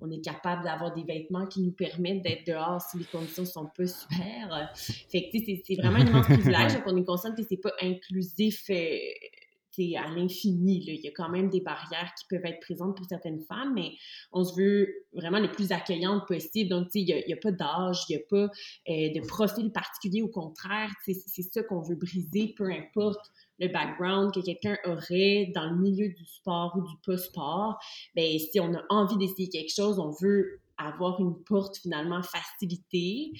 [0.00, 3.66] On, est capable d'avoir des vêtements qui nous permettent d'être dehors si les conditions sont
[3.76, 4.72] pas super.
[4.74, 6.74] Fait que c'est vraiment un immense privilège.
[6.74, 8.64] Donc, on est conscient que c'est pas inclusif.
[9.78, 10.82] Euh, à l'infini.
[10.86, 13.92] Il y a quand même des barrières qui peuvent être présentes pour certaines femmes, mais
[14.32, 16.70] on se veut vraiment le plus accueillante possible.
[16.70, 20.22] Donc, il n'y a, pas d'âge, il n'y a pas euh, de profil particulier.
[20.22, 25.70] Au contraire, c'est ça qu'on veut briser, peu importe le background que quelqu'un aurait dans
[25.70, 27.78] le milieu du sport ou du pas-sport.
[28.14, 33.32] Ben, si on a envie d'essayer quelque chose, on veut avoir une porte finalement facilitée.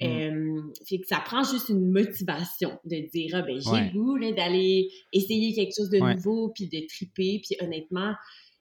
[0.00, 0.72] Mmh.
[0.86, 4.90] fait que ça prend juste une motivation de dire ah, ben j'ai le goût d'aller
[5.12, 8.14] essayer quelque chose de nouveau puis de triper puis honnêtement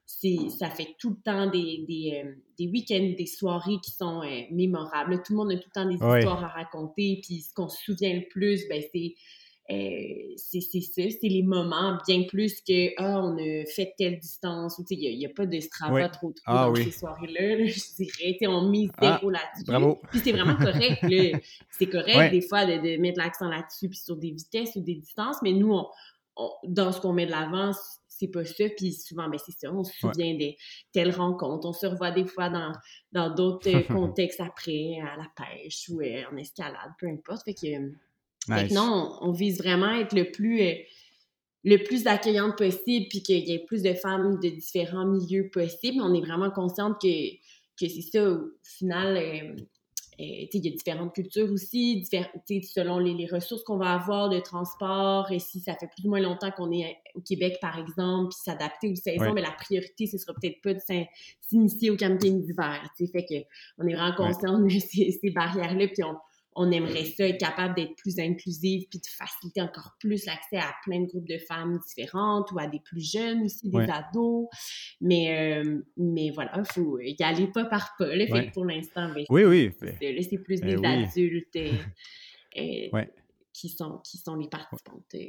[0.05, 2.23] c'est ça fait tout le temps des, des,
[2.59, 5.21] des week-ends, des soirées qui sont mémorables.
[5.23, 7.81] Tout le monde a tout le temps des histoires à raconter puis ce qu'on se
[7.83, 13.21] souvient le plus ben c'est euh, c'est ça, c'est les moments bien plus que ah,
[13.23, 16.67] on a fait telle distance ou il n'y a, pas de Strava trop trop ah
[16.67, 18.37] dans ces soirées-là, je dirais.
[18.47, 19.97] On mise ah, zéro là-dessus.
[20.11, 20.99] Puis c'est vraiment correct.
[21.71, 25.37] c'est correct des fois de, mettre l'accent là-dessus puis sur des vitesses ou des distances,
[25.41, 25.87] mais nous, on,
[26.67, 27.71] dans ce qu'on met de l'avant,
[28.07, 28.65] c'est pas ça.
[28.75, 30.57] Puis souvent, ben c'est ça, on se souvient des
[30.91, 31.67] telles rencontres.
[31.67, 32.73] On se revoit des fois dans
[33.11, 37.43] dans d'autres contextes après, à la pêche ou euh, en escalade, peu importe.
[37.45, 37.93] Fait que
[38.47, 40.73] non, on, vise vraiment à être le plus, euh,
[41.63, 46.01] le plus accueillante possible, puis qu'il y ait plus de femmes de différents milieux possibles.
[46.01, 47.31] On est vraiment consciente que,
[47.79, 49.55] que c'est ça, au final, euh,
[50.19, 55.31] euh, il y a différentes cultures aussi, selon les, ressources qu'on va avoir de transport,
[55.31, 58.39] et si ça fait plus ou moins longtemps qu'on est au Québec, par exemple, puis
[58.43, 60.81] s'adapter aux saisons, mais la priorité, ce sera peut-être pas de
[61.41, 62.93] s'initier au camping d'hiver.
[62.97, 63.35] Fait que
[63.79, 66.15] on est vraiment conscient de ces, ces barrières-là, puis on,
[66.55, 70.73] on aimerait ça être capable d'être plus inclusive puis de faciliter encore plus l'accès à
[70.83, 74.47] plein de groupes de femmes différentes ou à des plus jeunes aussi, des ados.
[75.01, 78.07] Mais, euh, mais voilà, il faut y aller pas par pas.
[78.53, 79.71] pour l'instant, ben, oui, oui.
[79.79, 83.01] c'est plus des adultes euh,
[83.53, 85.15] qui, sont, qui sont les participantes.
[85.15, 85.19] Euh,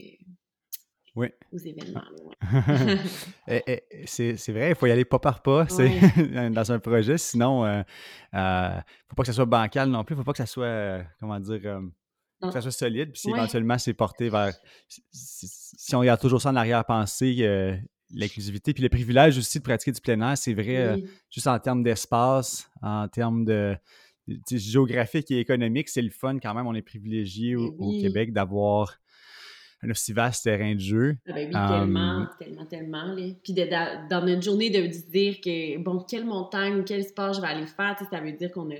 [1.17, 1.29] oui.
[1.53, 2.03] aux événements.
[3.47, 5.65] Eh, eh, c'est vrai, il faut y aller pas par pas
[6.51, 7.85] dans un projet, sinon, il
[8.35, 10.39] euh, ne faut pas que ça soit bancal non plus, il ne faut pas que
[10.39, 11.81] ça soit, euh, comment dire, euh,
[12.43, 13.13] que ça soit solide.
[13.13, 14.55] Puis si éventuellement c'est porté vers.
[15.13, 17.79] Si, on regarde toujours ça en arrière-pensée,
[18.13, 21.83] l'inclusivité, puis le privilège aussi de pratiquer du plein air, c'est vrai, juste en termes
[21.83, 23.77] d'espace, en termes de.
[24.51, 26.67] géographique et économique, c'est le fun quand même.
[26.67, 28.99] On est privilégié au, au Québec d'avoir
[29.85, 31.17] un aussi vaste terrain de jeu.
[31.27, 33.17] Ah ben oui, tellement, tellement, tellement.
[33.43, 37.67] Puis dans notre journée, de dire que, bon, quelle montagne, quel sport je vais aller
[37.67, 38.79] faire, ça veut dire qu'on a,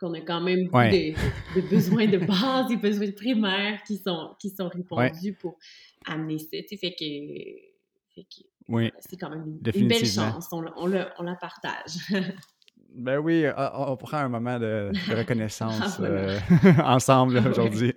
[0.00, 4.50] qu'on a quand même beaucoup de, besoins de base, des besoins primaires qui sont, qui
[4.50, 5.58] sont répondus pour
[6.06, 6.56] amener ça.
[6.68, 10.48] Fait que, fait que oui, c'est quand même une, belle chance.
[10.52, 11.96] On, on, on la partage.
[12.98, 16.38] Ben oui, on, prend un moment de, reconnaissance ah, euh,
[16.84, 17.94] ensemble aujourd'hui.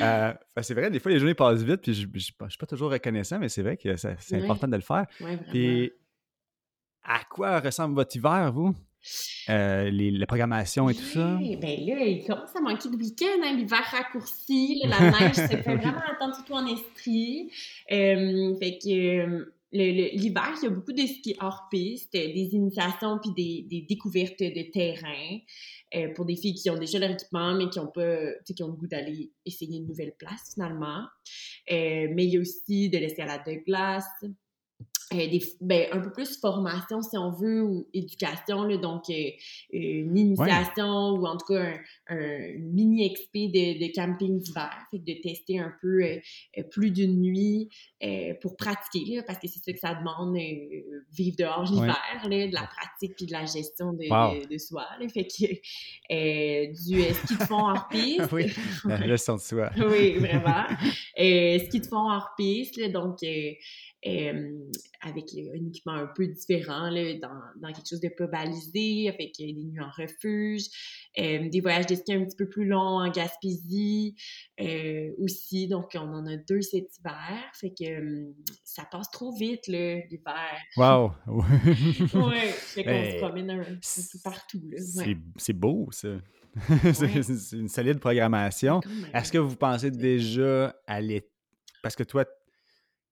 [0.00, 2.66] Euh, ben, c'est vrai, des fois, les journées passent vite, puis je ne suis pas
[2.66, 5.06] toujours reconnaissant, mais c'est vrai que c'est important de le faire.
[5.52, 5.92] Et
[7.04, 8.74] à quoi ressemble votre hiver, vous?
[9.48, 11.36] euh, les, la programmation et tout ça?
[11.40, 15.56] Oui, bien là, il commence à manquer de week-end, hein, l'hiver raccourci, la neige se
[15.56, 17.50] fait vraiment attendre surtout en Estrie.
[17.90, 23.32] Euh, fait que l'hiver, il y a beaucoup de ski hors piste, des initiations puis
[23.66, 25.38] des, découvertes de terrain
[25.94, 28.68] euh, pour des filles qui ont déjà leur équipement mais qui ont pas, qui ont
[28.68, 31.04] le goût d'aller essayer une nouvelle place finalement.
[31.70, 34.06] Euh, mais il y a aussi de l'escalade de glace,
[35.14, 39.30] euh, des, ben, un peu plus formation, si on veut, ou éducation, là, donc euh,
[39.72, 41.72] une initiation ou en tout cas
[42.08, 47.22] un, mini XP de, de camping d'hiver, fait de tester un peu euh, plus d'une
[47.22, 47.70] nuit
[48.42, 50.36] pour pratiquer, là, parce que c'est ça que ça demande,
[51.10, 54.84] vivre dehors l'hiver, de la pratique puis de la gestion de, de, soi.
[55.00, 58.30] Là, fait que du ski de fond hors piste.
[58.30, 58.52] oui,
[58.84, 59.70] la gestion de soi.
[59.78, 60.66] oui, vraiment.
[61.16, 63.22] ski de fond hors piste, donc
[64.04, 69.34] avec un équipement un peu différent, là, dans, dans, quelque chose de pas balisé, avec
[69.38, 70.66] des nuits en refuge,
[71.16, 74.14] des voyages de ski un petit peu plus longs en Gaspésie
[74.60, 75.68] euh, aussi.
[75.68, 77.50] Donc, on en a deux cet hiver.
[77.54, 78.32] Fait que
[78.64, 80.58] ça passe trop vite, l'hiver.
[80.76, 81.12] Wow!
[81.26, 84.62] ouais, fait qu'on se ben, promène un, peu partout.
[85.36, 86.08] C'est beau, ça.
[86.92, 88.80] c'est une solide programmation.
[89.12, 91.30] Est-ce que vous pensez déjà à l'été?
[91.82, 92.24] Parce que toi,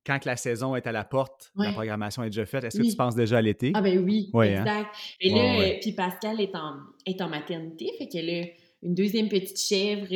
[0.07, 2.65] quand la saison est à la porte, la programmation est déjà faite.
[2.65, 3.73] Est-ce que tu penses déjà à l'été?
[3.75, 4.43] Ah ben oui, hein?
[4.43, 4.95] exact.
[5.21, 8.45] Et là, euh, puis Pascal est en, est en maternité, fait qu'elle a
[8.83, 10.07] une deuxième petite chèvre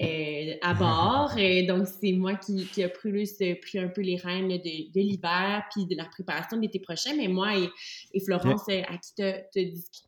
[0.00, 1.32] euh, euh, à bord.
[1.36, 5.00] Euh, donc, c'est moi qui, qui a plus pris un peu les rênes de, de
[5.00, 7.10] l'hiver puis de la préparation de l'été prochain.
[7.16, 7.68] Mais moi et,
[8.14, 9.14] et Florence, euh, à qui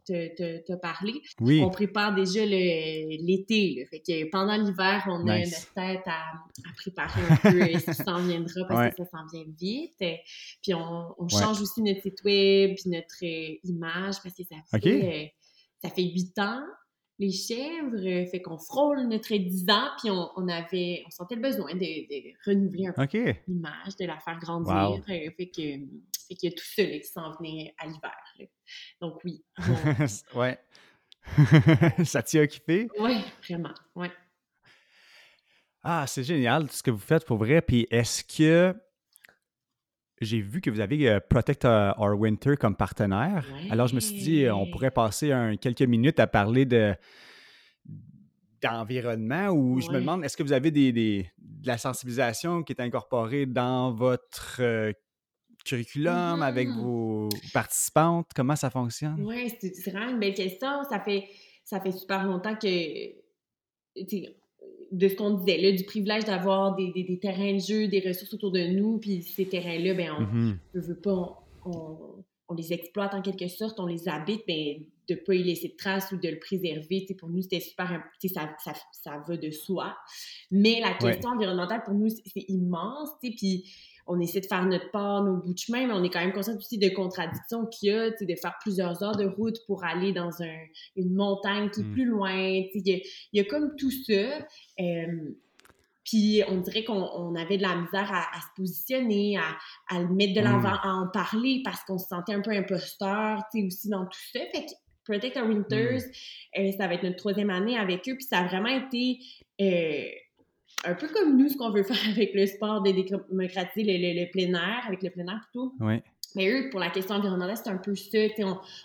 [0.07, 3.87] tu as parlé, on prépare déjà l'été.
[3.91, 6.33] Fait que pendant l'hiver, on a notre tête à,
[6.69, 9.97] à, préparer un peu ce qui s'en viendra parce que ça s'en vient vite.
[10.63, 13.25] Puis on, on change aussi notre site web puis notre
[13.65, 15.35] image parce que ça fait,
[15.83, 16.63] ça fait huit ans
[17.23, 21.43] les chèvres, euh, fait qu'on frôle notre 10 ans, puis on, avait, on sentait le
[21.43, 25.03] besoin de, renouveler un peu l'image, de la faire grandir.
[25.09, 25.63] Euh, fait que,
[26.29, 28.51] fait qu'il y a tout ça qui s'en venait à l'hiver.
[29.01, 29.45] Donc oui.
[30.35, 30.59] ouais.
[32.05, 32.89] ça t'y a occupé?
[32.99, 34.11] Oui, vraiment, ouais.
[35.85, 37.63] Ah, c'est génial tout ce que vous faites pour vrai.
[37.63, 38.75] Puis est-ce que
[40.25, 43.47] j'ai vu que vous avez euh, Protect euh, Our Winter comme partenaire.
[43.71, 46.95] Alors, je me suis dit, on pourrait passer un, quelques minutes à parler de
[48.63, 52.81] d'environnement ou je me demande, est-ce que vous avez des, de la sensibilisation qui est
[52.81, 54.93] incorporée dans votre euh,
[55.65, 56.81] curriculum avec mm-hmm.
[56.81, 58.31] vos participantes?
[58.37, 59.21] Comment ça fonctionne?
[59.25, 60.85] Oui, c'est vraiment une belle question.
[60.89, 61.29] Ça fait,
[61.65, 62.69] ça fait super longtemps que
[64.93, 68.35] de ce qu'on disait, là, du privilège d'avoir des, des, terrains de jeu, des ressources
[68.35, 70.59] autour de nous, puis ces terrains-là, ben, on ne mm-hmm.
[70.75, 71.99] veut pas, on,
[72.49, 75.69] on, les exploite en quelque sorte, on les habite, ben, de ne pas y laisser
[75.69, 79.51] de traces ou de le préserver, pour nous, c'était super, ça, ça, ça va de
[79.51, 79.97] soi.
[80.51, 83.65] Mais la question environnementale, pour nous, c'est immense, puis
[84.07, 86.33] on essaie de faire notre part, nos bouts de chemin, mais on est quand même
[86.33, 90.13] conscient aussi de contradictions qu'il y a, de faire plusieurs heures de route pour aller
[90.13, 90.59] dans un,
[90.97, 91.93] une montagne qui est mm.
[91.93, 92.33] plus loin.
[92.35, 94.47] Il y, a comme tout ça.
[96.05, 100.41] puis on dirait qu'on avait de la misère à, se positionner, à, le mettre de
[100.41, 100.45] mm.
[100.45, 104.41] l'avant, à en parler parce qu'on se sentait un peu imposteur, aussi dans tout ça.
[104.53, 104.73] Fait que
[105.05, 106.61] Protect Our Winters, mm.
[106.61, 109.19] euh, ça va être notre troisième année avec eux, puis ça a vraiment été
[109.61, 110.05] euh,
[110.85, 114.31] un peu comme nous, ce qu'on veut faire avec le sport de démocratiser le, le,
[114.31, 115.73] plein air, avec le plein air plutôt.
[115.81, 116.01] Oui.
[116.35, 118.19] Mais eux, pour la question environnementale, c'est un peu ça.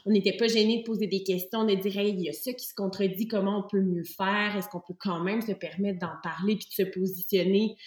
[0.05, 2.65] On n'était pas gênés de poser des questions, de dire il y a ça qui
[2.65, 6.13] se contredit, comment on peut mieux faire, est-ce qu'on peut quand même se permettre d'en
[6.21, 7.77] parler puis de se positionner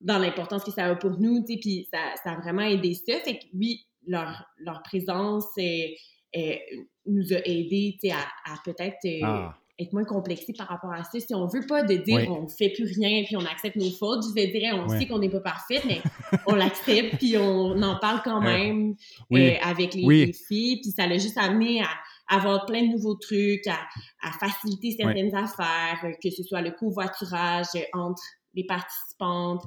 [0.00, 3.18] dans l'importance que ça a pour nous, puis ça, ça, a vraiment aidé ça.
[3.20, 9.92] Fait que oui, leur, leur présence nous a aidé à, à peut-être euh, ah être
[9.92, 11.18] moins complexé par rapport à ça.
[11.18, 14.24] Si on veut pas de dire on fait plus rien puis on accepte nos fautes,
[14.24, 16.00] je dirais on sait qu'on n'est pas parfait, mais
[16.46, 18.94] on l'accepte puis on en parle quand même
[19.32, 20.80] euh, avec les, filles.
[20.80, 21.88] Puis ça l'a juste amené à,
[22.28, 23.78] avoir plein de nouveaux trucs, à,
[24.38, 28.22] faciliter certaines affaires, euh, que ce soit le covoiturage entre
[28.54, 29.62] les participantes,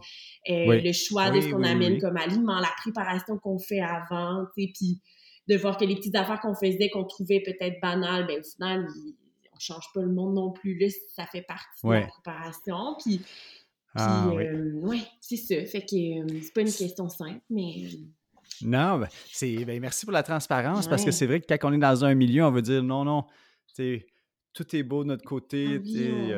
[0.50, 5.02] euh, le choix de ce qu'on amène comme aliment, la préparation qu'on fait avant, puis
[5.48, 8.88] de voir que les petites affaires qu'on faisait, qu'on trouvait peut-être banales, ben au final,
[9.56, 10.78] on change pas le monde non plus.
[10.78, 12.96] Là, ça fait partie de la préparation.
[13.02, 13.22] Puis,
[13.96, 15.56] ah, euh, ouais, c'est ça.
[15.66, 17.86] Fait que euh, c'est pas une question simple, mais.
[17.86, 17.98] Euh,
[18.62, 21.74] non, ben, c'est ben, merci pour la transparence parce que c'est vrai que quand on
[21.74, 23.26] est dans un milieu, on veut dire non, non,
[23.76, 25.82] tout est beau de notre côté,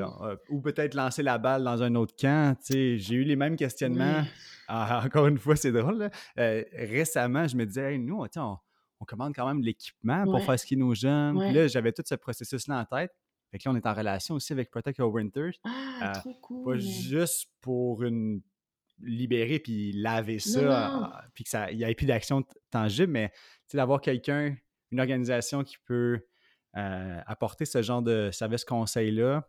[0.02, 2.58] ah ou peut-être lancer la balle dans un autre camp.
[2.70, 4.24] J'ai eu les mêmes questionnements.
[4.68, 6.10] Ah, encore une fois, c'est drôle.
[6.36, 8.58] récemment, je me disais, nous, on,
[9.00, 11.38] on commande quand même l'équipement pour faire skier nos jeunes.
[11.40, 13.12] Puis là, j'avais tout ce processus-là en tête.
[13.52, 15.52] Fait que là, on est en relation aussi avec Protect Your Winter.
[15.64, 16.66] Ah, trop cool.
[16.66, 18.42] Pas juste pour une
[19.00, 23.32] libérer puis laver ça, puis qu'il n'y ait plus d'action tangible, mais
[23.74, 24.56] d'avoir quelqu'un,
[24.92, 26.20] une organisation qui peut
[26.76, 29.48] euh, apporter ce genre de service conseil-là,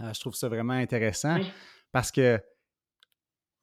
[0.00, 1.38] euh, je trouve ça vraiment intéressant
[1.92, 2.40] parce que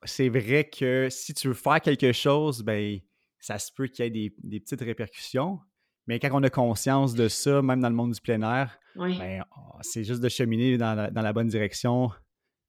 [0.03, 2.99] c'est vrai que si tu veux faire quelque chose, ben
[3.43, 5.59] ça se peut qu'il y ait des, petites répercussions.
[6.07, 9.43] Mais quand on a conscience de ça, même dans le monde du plein air, ben,
[9.57, 12.09] oh, c'est juste de cheminer dans la, bonne direction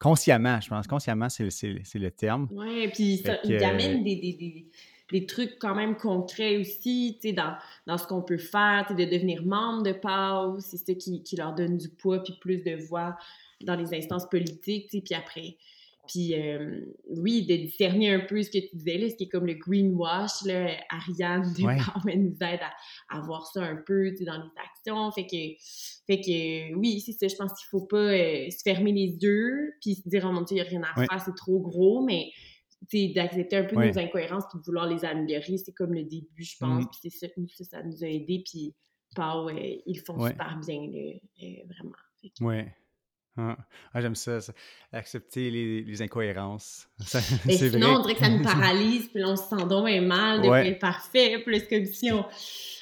[0.00, 0.88] consciemment, je pense.
[0.88, 2.48] Consciemment, c'est le terme.
[2.50, 4.68] Oui, puis ça il amène des,
[5.12, 7.54] des, trucs quand même concrets aussi, tu sais, dans,
[7.86, 11.54] dans, ce qu'on peut faire, de devenir membre de PAO, c'est ça qui, qui, leur
[11.54, 13.16] donne du poids puis plus de voix
[13.62, 15.56] dans les instances politiques, tu sais, puis après
[16.06, 19.28] puis euh, oui, de discerner un peu ce que tu disais, là, ce qui est
[19.28, 22.16] comme le greenwash, là, Ariane de ouais.
[22.16, 22.60] nous aide
[23.08, 25.10] à, voir ça un peu dans les actions.
[25.12, 25.36] Fait que,
[26.06, 29.72] fait que oui, c'est ça, je pense qu'il faut pas euh, se fermer les yeux,
[29.80, 32.04] puis se dire, oh mon Dieu, il n'y a rien à faire, c'est trop gros,
[32.04, 32.30] mais
[33.14, 36.56] d'accepter un peu nos incohérences puis de vouloir les améliorer, c'est comme le début, je
[36.58, 36.84] pense.
[36.84, 38.74] Puis c'est ça, ça, ça nous a aidé, puis
[39.14, 41.96] Pau, ils font super bien, euh, vraiment.
[42.40, 42.62] Oui.
[43.36, 43.56] Ah,
[43.92, 44.38] ah, j'aime ça,
[44.92, 46.88] accepter les, incohérences.
[47.44, 50.48] Mais sinon, on dirait que ça nous paralyse, puis on se sent donc mal de
[50.48, 50.74] ouais.
[50.76, 52.24] parfait, puis c'est comme si on,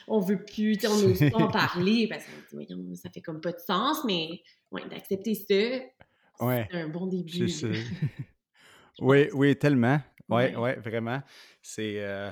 [0.09, 3.61] on veut plus, on n'ose pas en parler, parce que ça fait comme pas de
[3.61, 7.47] sens, mais ouais, d'accepter ça, c'est un bon début.
[9.01, 10.01] oui, oui, tellement.
[10.29, 11.23] Oui, oui, ouais, vraiment.
[11.63, 11.97] C'est...
[11.99, 12.31] Euh,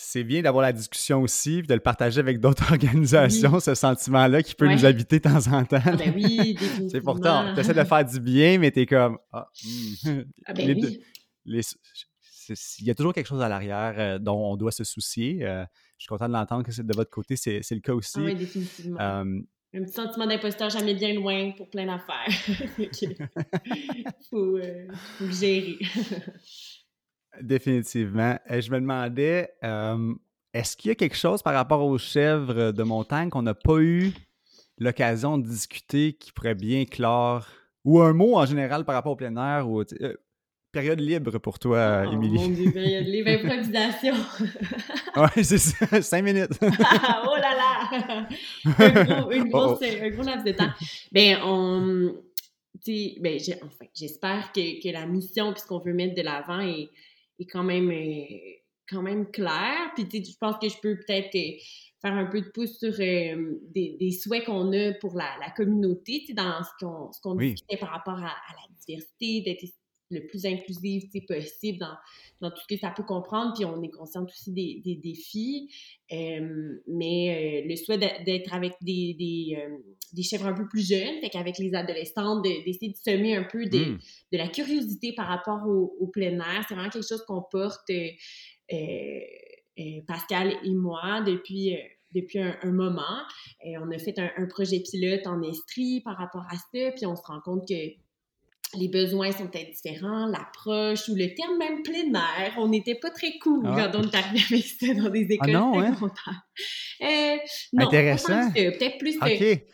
[0.00, 4.54] c'est bien d'avoir la discussion aussi, de le partager avec d'autres organisations, ce sentiment-là qui
[4.54, 5.80] peut nous habiter de temps en temps.
[5.84, 6.56] Ah ben oui,
[6.90, 9.18] C'est pourtant, tu essaies de faire du bien, mais tu es comme.
[9.32, 10.20] Ah, hmm.
[10.46, 11.00] ah ben oui.
[12.78, 15.44] il y a toujours quelque chose à l'arrière euh, dont on doit se soucier.
[15.44, 15.64] Euh,
[15.98, 18.18] je suis content de l'entendre que c'est de votre côté, c'est le cas aussi.
[18.18, 19.00] Ah oui, définitivement.
[19.00, 19.24] un
[19.72, 22.28] petit sentiment d'imposteur jamais bien loin pour plein d'affaires.
[22.78, 24.86] Il faut, euh,
[25.18, 25.76] faut gérer.
[27.40, 28.38] Définitivement.
[28.48, 29.50] Et je me demandais,
[30.54, 33.78] est-ce qu'il y a quelque chose par rapport aux chèvres de montagne qu'on n'a pas
[33.78, 34.12] eu
[34.78, 37.46] l'occasion de discuter qui pourrait bien clore,
[37.84, 40.14] ou un mot en général par rapport au plein air, ou euh,
[40.72, 42.38] période libre pour toi, oh, Émilie?
[42.38, 44.14] Mon Dieu, période libre, improvisation.
[45.16, 46.52] oui, c'est ça, cinq minutes.
[46.62, 48.28] oh là là!
[48.78, 50.70] Un gros, une oh, grosse, un gros laps de temps.
[51.12, 52.14] Ben, on...
[53.20, 56.88] Ben, enfin, j'espère que, que, la mission puisqu'on veut mettre de l'avant est,
[57.38, 58.24] est quand même, euh,
[58.88, 59.92] quand même clair.
[59.94, 61.58] Puis, je pense que je peux peut-être euh,
[62.00, 65.50] faire un peu de pouce sur euh, des, des, souhaits qu'on a pour la, la
[65.50, 69.64] communauté, dans ce qu'on ce qu'on discutait par rapport à, à la diversité, d'être
[70.10, 71.94] le plus inclusive possible dans,
[72.40, 73.52] dans, tout ce que ça peut comprendre.
[73.54, 75.70] Puis on est conscient aussi des, des défis.
[76.12, 79.76] Euh, mais euh, le souhait d'être avec des, des, euh,
[80.12, 83.66] des, chèvres un peu plus jeunes, fait qu'avec les adolescents, d'essayer de, semer un peu
[83.66, 83.98] de, mmh.
[84.32, 86.64] de la curiosité par rapport au, au plein air.
[86.66, 87.90] C'est vraiment quelque chose qu'on porte,
[90.06, 91.76] Pascal et moi, depuis
[92.14, 93.02] depuis un, moment.
[93.62, 97.04] Et on a fait un, un, projet pilote en Estrie par rapport à ça, puis
[97.04, 97.74] on se rend compte que
[98.74, 102.52] les besoins sont peut-être différents, l'approche ou le terme même plein air.
[102.58, 103.74] On n'était pas très cool ah.
[103.92, 106.42] quand on est arrivé avec ça dans des ah écoles ah non, secondaires.
[107.00, 107.36] Euh,
[107.72, 108.50] non, Intéressant.
[108.52, 109.16] Peut-être plus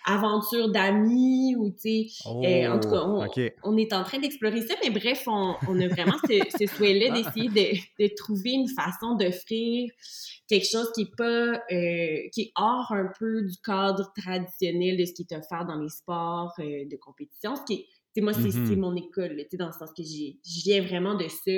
[0.06, 3.26] aventure d'amis ou, tu sais, euh, en tout cas, on,
[3.64, 7.06] on, est en train d'explorer ça, mais bref, on, on a vraiment ce, ce souhait-là
[7.10, 7.16] ah.
[7.16, 9.90] d'essayer de, de, trouver une façon d'offrir
[10.48, 15.04] quelque chose qui est pas, euh, qui est hors un peu du cadre traditionnel de
[15.04, 17.86] ce qui est offert dans les sports euh, de compétition, ce qui est
[18.20, 18.76] moi, c'est mm-hmm.
[18.76, 21.52] mon école, dans le sens que je viens vraiment de ça.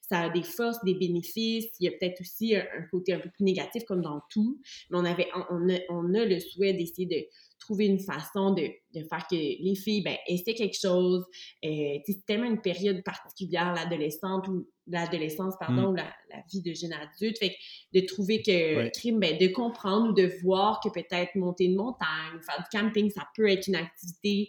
[0.00, 1.66] Ça a des forces, des bénéfices.
[1.80, 4.60] Il y a peut-être aussi un, côté un peu plus négatif, comme dans tout.
[4.90, 7.26] Mais on, avait, on, a, on a le souhait d'essayer de
[7.58, 8.62] trouver une façon de,
[8.94, 11.24] de, faire que les filles ben, essaient quelque chose.
[11.64, 15.92] Euh, c'est tellement une période particulière, l'adolescente ou l'adolescence, pardon, mm.
[15.92, 17.38] ou la, la, vie de jeune adulte.
[17.38, 21.64] Fait que de trouver que crime, ben, de comprendre ou de voir que peut-être monter
[21.64, 24.48] une montagne, faire du camping, ça peut être une activité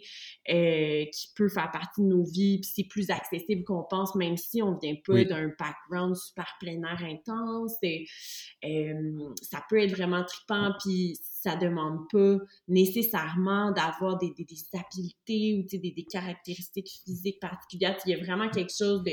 [0.50, 4.36] euh, qui peut faire partie de nos vies, puis c'est plus accessible qu'on pense, même
[4.36, 7.74] si on vient pas d'un background super plein air intense.
[7.82, 8.06] Et,
[8.64, 12.36] euh, ça peut être vraiment trippant, puis ça demande pas
[12.68, 17.96] nécessairement d'avoir des, des, des, habiletés ou des, des caractéristiques physiques particulières.
[18.06, 19.12] Il y a vraiment quelque chose de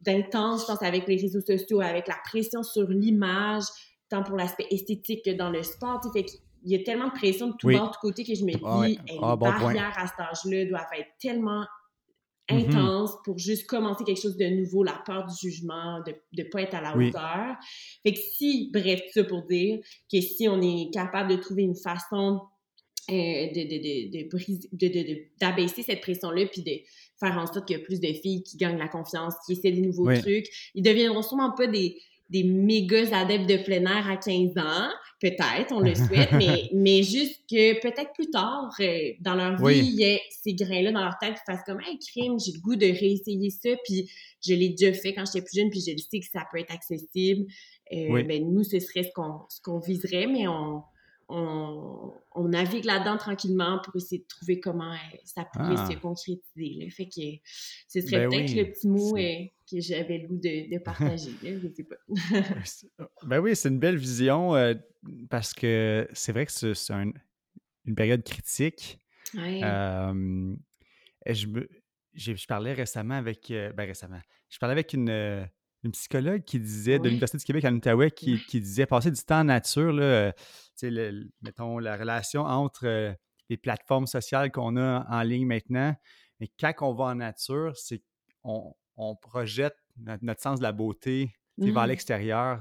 [0.00, 3.64] d'intense, je pense, avec les réseaux sociaux, avec la pression sur l'image,
[4.10, 6.00] tant pour l'aspect esthétique que dans le sport.
[6.12, 6.26] Fait
[6.66, 8.52] il y a tellement de pression de tout bord, de tout côté que je me
[8.52, 11.64] dis, ah, les barrières à cet âge-là doivent être tellement
[12.50, 12.68] mm-hmm.
[12.68, 16.62] intense pour juste commencer quelque chose de nouveau, la peur du jugement, de ne pas
[16.62, 17.56] être à la hauteur.
[18.02, 19.78] Fait que si, bref, ça pour dire
[20.10, 22.40] que si on est capable de trouver une façon
[23.10, 24.28] euh, de,
[24.72, 26.72] de, d'abaisser cette pression-là, puis de
[27.20, 29.72] faire en sorte qu'il y a plus de filles qui gagnent la confiance, qui essaient
[29.72, 30.46] des nouveaux trucs.
[30.74, 34.90] Ils deviendront sûrement pas des, des méga adeptes de plein air à 15 ans,
[35.24, 39.78] peut-être, on le souhaite, mais, mais juste que peut-être plus tard euh, dans leur vie,
[39.78, 42.60] il y ait ces grains-là dans leur tête qui fassent comme Hey, crime, j'ai le
[42.60, 44.10] goût de réessayer ça, puis
[44.46, 46.58] je l'ai déjà fait quand j'étais plus jeune, puis je le sais que ça peut
[46.58, 47.46] être accessible.
[47.92, 50.82] Euh, ben, nous, ce serait ce qu'on, ce qu'on viserait, mais on,
[51.28, 55.88] on, navigue là-dedans tranquillement pour essayer de trouver comment euh, ça pourrait ah.
[55.90, 56.90] se concrétiser.
[56.90, 57.22] Fait que
[57.88, 59.16] ce serait ben peut-être le petit mot
[59.70, 61.32] que j'avais le goût de, partager.
[61.42, 61.96] je sais pas.
[62.98, 64.74] Oh, ben oui, c'est une belle vision euh,
[65.30, 68.98] parce que c'est vrai que c'est une période critique.
[69.34, 70.54] je,
[72.14, 73.46] je, parlais récemment avec.
[73.48, 74.20] ben récemment.
[74.50, 75.48] Je parlais avec une
[75.84, 79.40] une psychologue qui disait, de l'Université du Québec à Outaouais, qui, disait passer du temps
[79.40, 80.32] en nature, là,
[80.82, 83.12] le, mettons, la relation entre euh,
[83.50, 85.94] les plateformes sociales qu'on a en ligne maintenant.
[86.40, 88.02] Mais quand on va en nature, c'est
[88.42, 91.88] qu'on on projette notre, sens de la beauté vers mmh.
[91.88, 92.60] l'extérieur.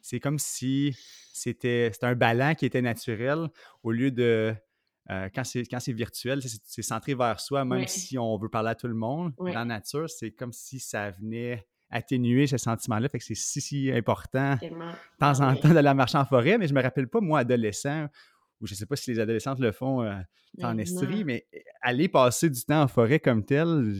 [0.00, 0.96] C'est comme si
[1.32, 3.48] c'était un ballon qui était naturel
[3.82, 4.54] au lieu de.
[5.10, 8.88] Euh, quand c'est virtuel, c'est centré vers soi, même si on veut parler à tout
[8.88, 9.32] le monde.
[9.38, 13.08] Dans la nature, c'est comme si ça venait atténuer ce sentiment-là.
[13.08, 14.68] Fait que c'est si, si important de
[15.18, 16.56] temps en temps d'aller marcher en forêt.
[16.56, 18.06] Mais je me rappelle pas, moi, adolescent,
[18.60, 20.14] ou je sais pas si les adolescentes le font euh,
[20.62, 21.46] en estrie, mais
[21.80, 23.94] aller passer du temps en forêt comme tel,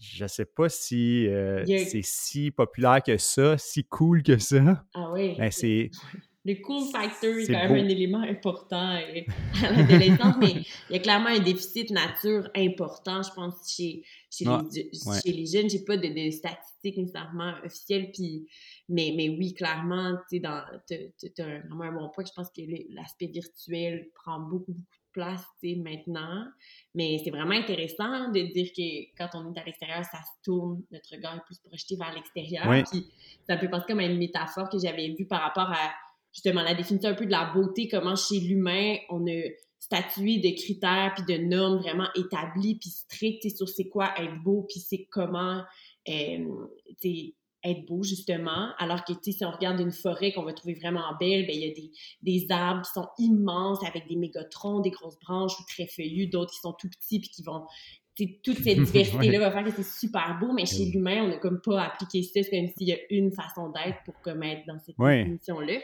[0.00, 4.84] je ne sais pas si euh, c'est si populaire que ça, si cool que ça.
[4.94, 5.34] Ah oui.
[5.36, 5.90] Ben, c'est
[6.44, 9.20] le cool factor est, quand même un élément important euh,
[9.62, 10.52] à l'adolescence, mais
[10.88, 14.90] il y a clairement un déficit nature important, je pense, chez, chez, les,
[15.22, 15.68] chez les jeunes.
[15.68, 18.46] J'ai pas de, de, statistiques nécessairement officielles, puis,
[18.88, 20.80] mais, mais oui, clairement, tu as,
[21.68, 22.24] vraiment un bon point.
[22.24, 22.62] Je pense que
[22.94, 26.44] l'aspect virtuel prend beaucoup, beaucoup de place maintenant.
[26.94, 30.82] Mais c'est vraiment intéressant de dire que quand on est à l'extérieur, ça se tourne,
[30.90, 32.84] notre regard est plus projeté vers l'extérieur.
[32.90, 33.06] Puis
[33.48, 35.92] ça peut passer comme une métaphore que j'avais vue par rapport à
[36.32, 39.42] justement la définition un peu de la beauté, comment chez l'humain, on a
[39.78, 44.66] statué de critères puis de normes vraiment établies puis strictes sur c'est quoi être beau
[44.68, 45.62] puis c'est comment
[46.08, 46.66] euh,
[47.64, 51.46] être beau justement alors que si on regarde une forêt qu'on va trouver vraiment belle
[51.46, 51.90] ben il y a des,
[52.22, 56.52] des, arbres qui sont immenses avec des mégatrons des grosses branches ou très feuillus d'autres
[56.52, 57.66] qui sont tout petits puis qui vont
[58.42, 61.60] toute cette diversité-là va faire que c'est super beau, mais chez l'humain, on n'a comme
[61.60, 62.42] pas appliqué ça.
[62.42, 65.74] C'est comme s'il y a une façon d'être pour comme être dans cette définition-là.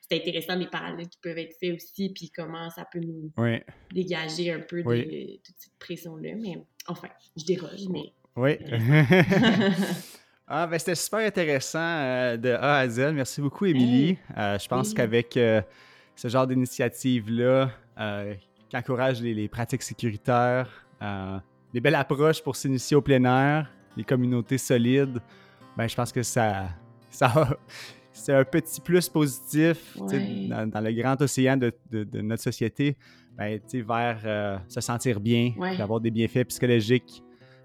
[0.00, 3.32] C'est intéressant les parallèles qui peuvent être faits aussi, puis comment ça peut nous
[3.92, 6.34] dégager un peu de, toute cette pression-là.
[6.36, 8.12] Mais enfin, je déroge, mais.
[8.36, 8.56] Oui.
[10.50, 13.12] ah, ben c'était super intéressant euh, de A à Z.
[13.12, 14.16] Merci beaucoup, Émilie.
[14.34, 15.60] Euh, je pense qu'avec euh,
[16.16, 17.70] ce genre d'initiative-là,
[18.70, 20.86] qui encourage les, les pratiques sécuritaires,
[21.74, 25.20] des belles approches pour s'initier au plein air, des communautés solides,
[25.76, 26.68] ben, je pense que ça,
[27.10, 27.58] ça
[28.12, 31.72] c'est un petit plus positif dans, le grand océan de,
[32.22, 32.96] notre société
[33.36, 37.22] ben, vers se sentir bien, d'avoir des bienfaits psychologiques,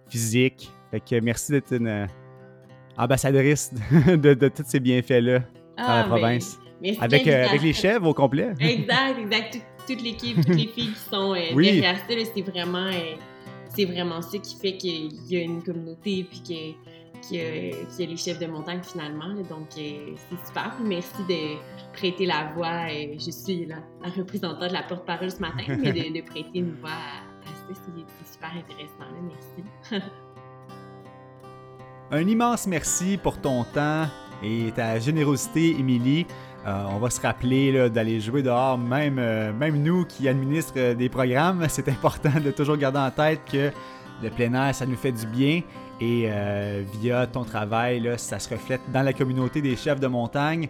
[0.09, 0.69] physiques.
[0.91, 2.07] Fait que merci d'être une
[2.97, 3.71] ambassadrice
[4.07, 5.39] de, tous ces bienfaits-là
[5.77, 6.59] dans la ah, ben, province.
[6.99, 8.53] avec, euh, avec les chèvres au complet.
[8.59, 9.57] Exact, exact.
[9.87, 12.89] Toute, l'équipe, toutes les filles qui sont derrière ça, c'est vraiment
[13.75, 16.75] c'est vraiment ça qui fait qu'il y a une communauté puis qu'il
[17.31, 19.33] y, a les chefs de montagne finalement.
[19.49, 20.75] donc, euh, c'est super.
[20.83, 21.57] merci de
[21.93, 22.87] prêter la voix.
[22.89, 23.77] Euh, je suis la,
[24.15, 28.51] représentante de la porte-parole ce matin, mais de, prêter une voix à, ça, c'est super
[28.51, 29.07] intéressant.
[29.27, 30.03] merci.
[32.15, 34.05] Un immense merci pour ton temps
[34.43, 36.27] et ta générosité, Émilie.
[36.67, 41.09] Euh, on va se rappeler d'aller jouer dehors, même, euh, nous qui administrent euh, des
[41.09, 41.65] programmes.
[41.69, 43.71] C'est important de toujours garder en tête que
[44.21, 45.63] le plein air, ça nous fait du bien.
[45.99, 46.29] Et
[46.99, 50.67] via ton travail, ça se reflète dans la communauté des chefs de montagne.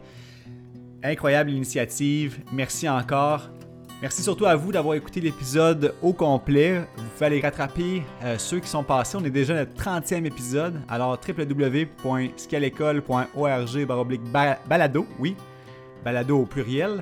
[1.02, 2.40] Incroyable initiative.
[2.54, 3.50] Merci encore.
[4.04, 6.82] Merci surtout à vous d'avoir écouté l'épisode au complet.
[6.98, 8.04] Vous pouvez rattraper
[8.38, 9.16] ceux qui sont passés.
[9.16, 10.82] On est déjà notre 30e épisode.
[10.90, 13.88] Alors www.scalecole.org
[14.68, 15.38] balado, oui,
[16.04, 17.02] balado au pluriel.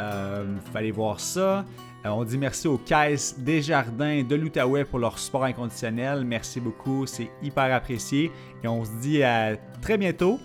[0.00, 1.64] Euh, vous allez voir ça.
[2.04, 6.24] Euh, on dit merci aux caisses des jardins de l'Outaouais pour leur support inconditionnel.
[6.24, 8.32] Merci beaucoup, c'est hyper apprécié.
[8.64, 10.40] Et on se dit à très bientôt,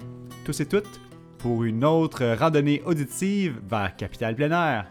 [0.45, 1.01] tous et toutes,
[1.39, 4.86] pour une autre randonnée auditive vers Capital Plein.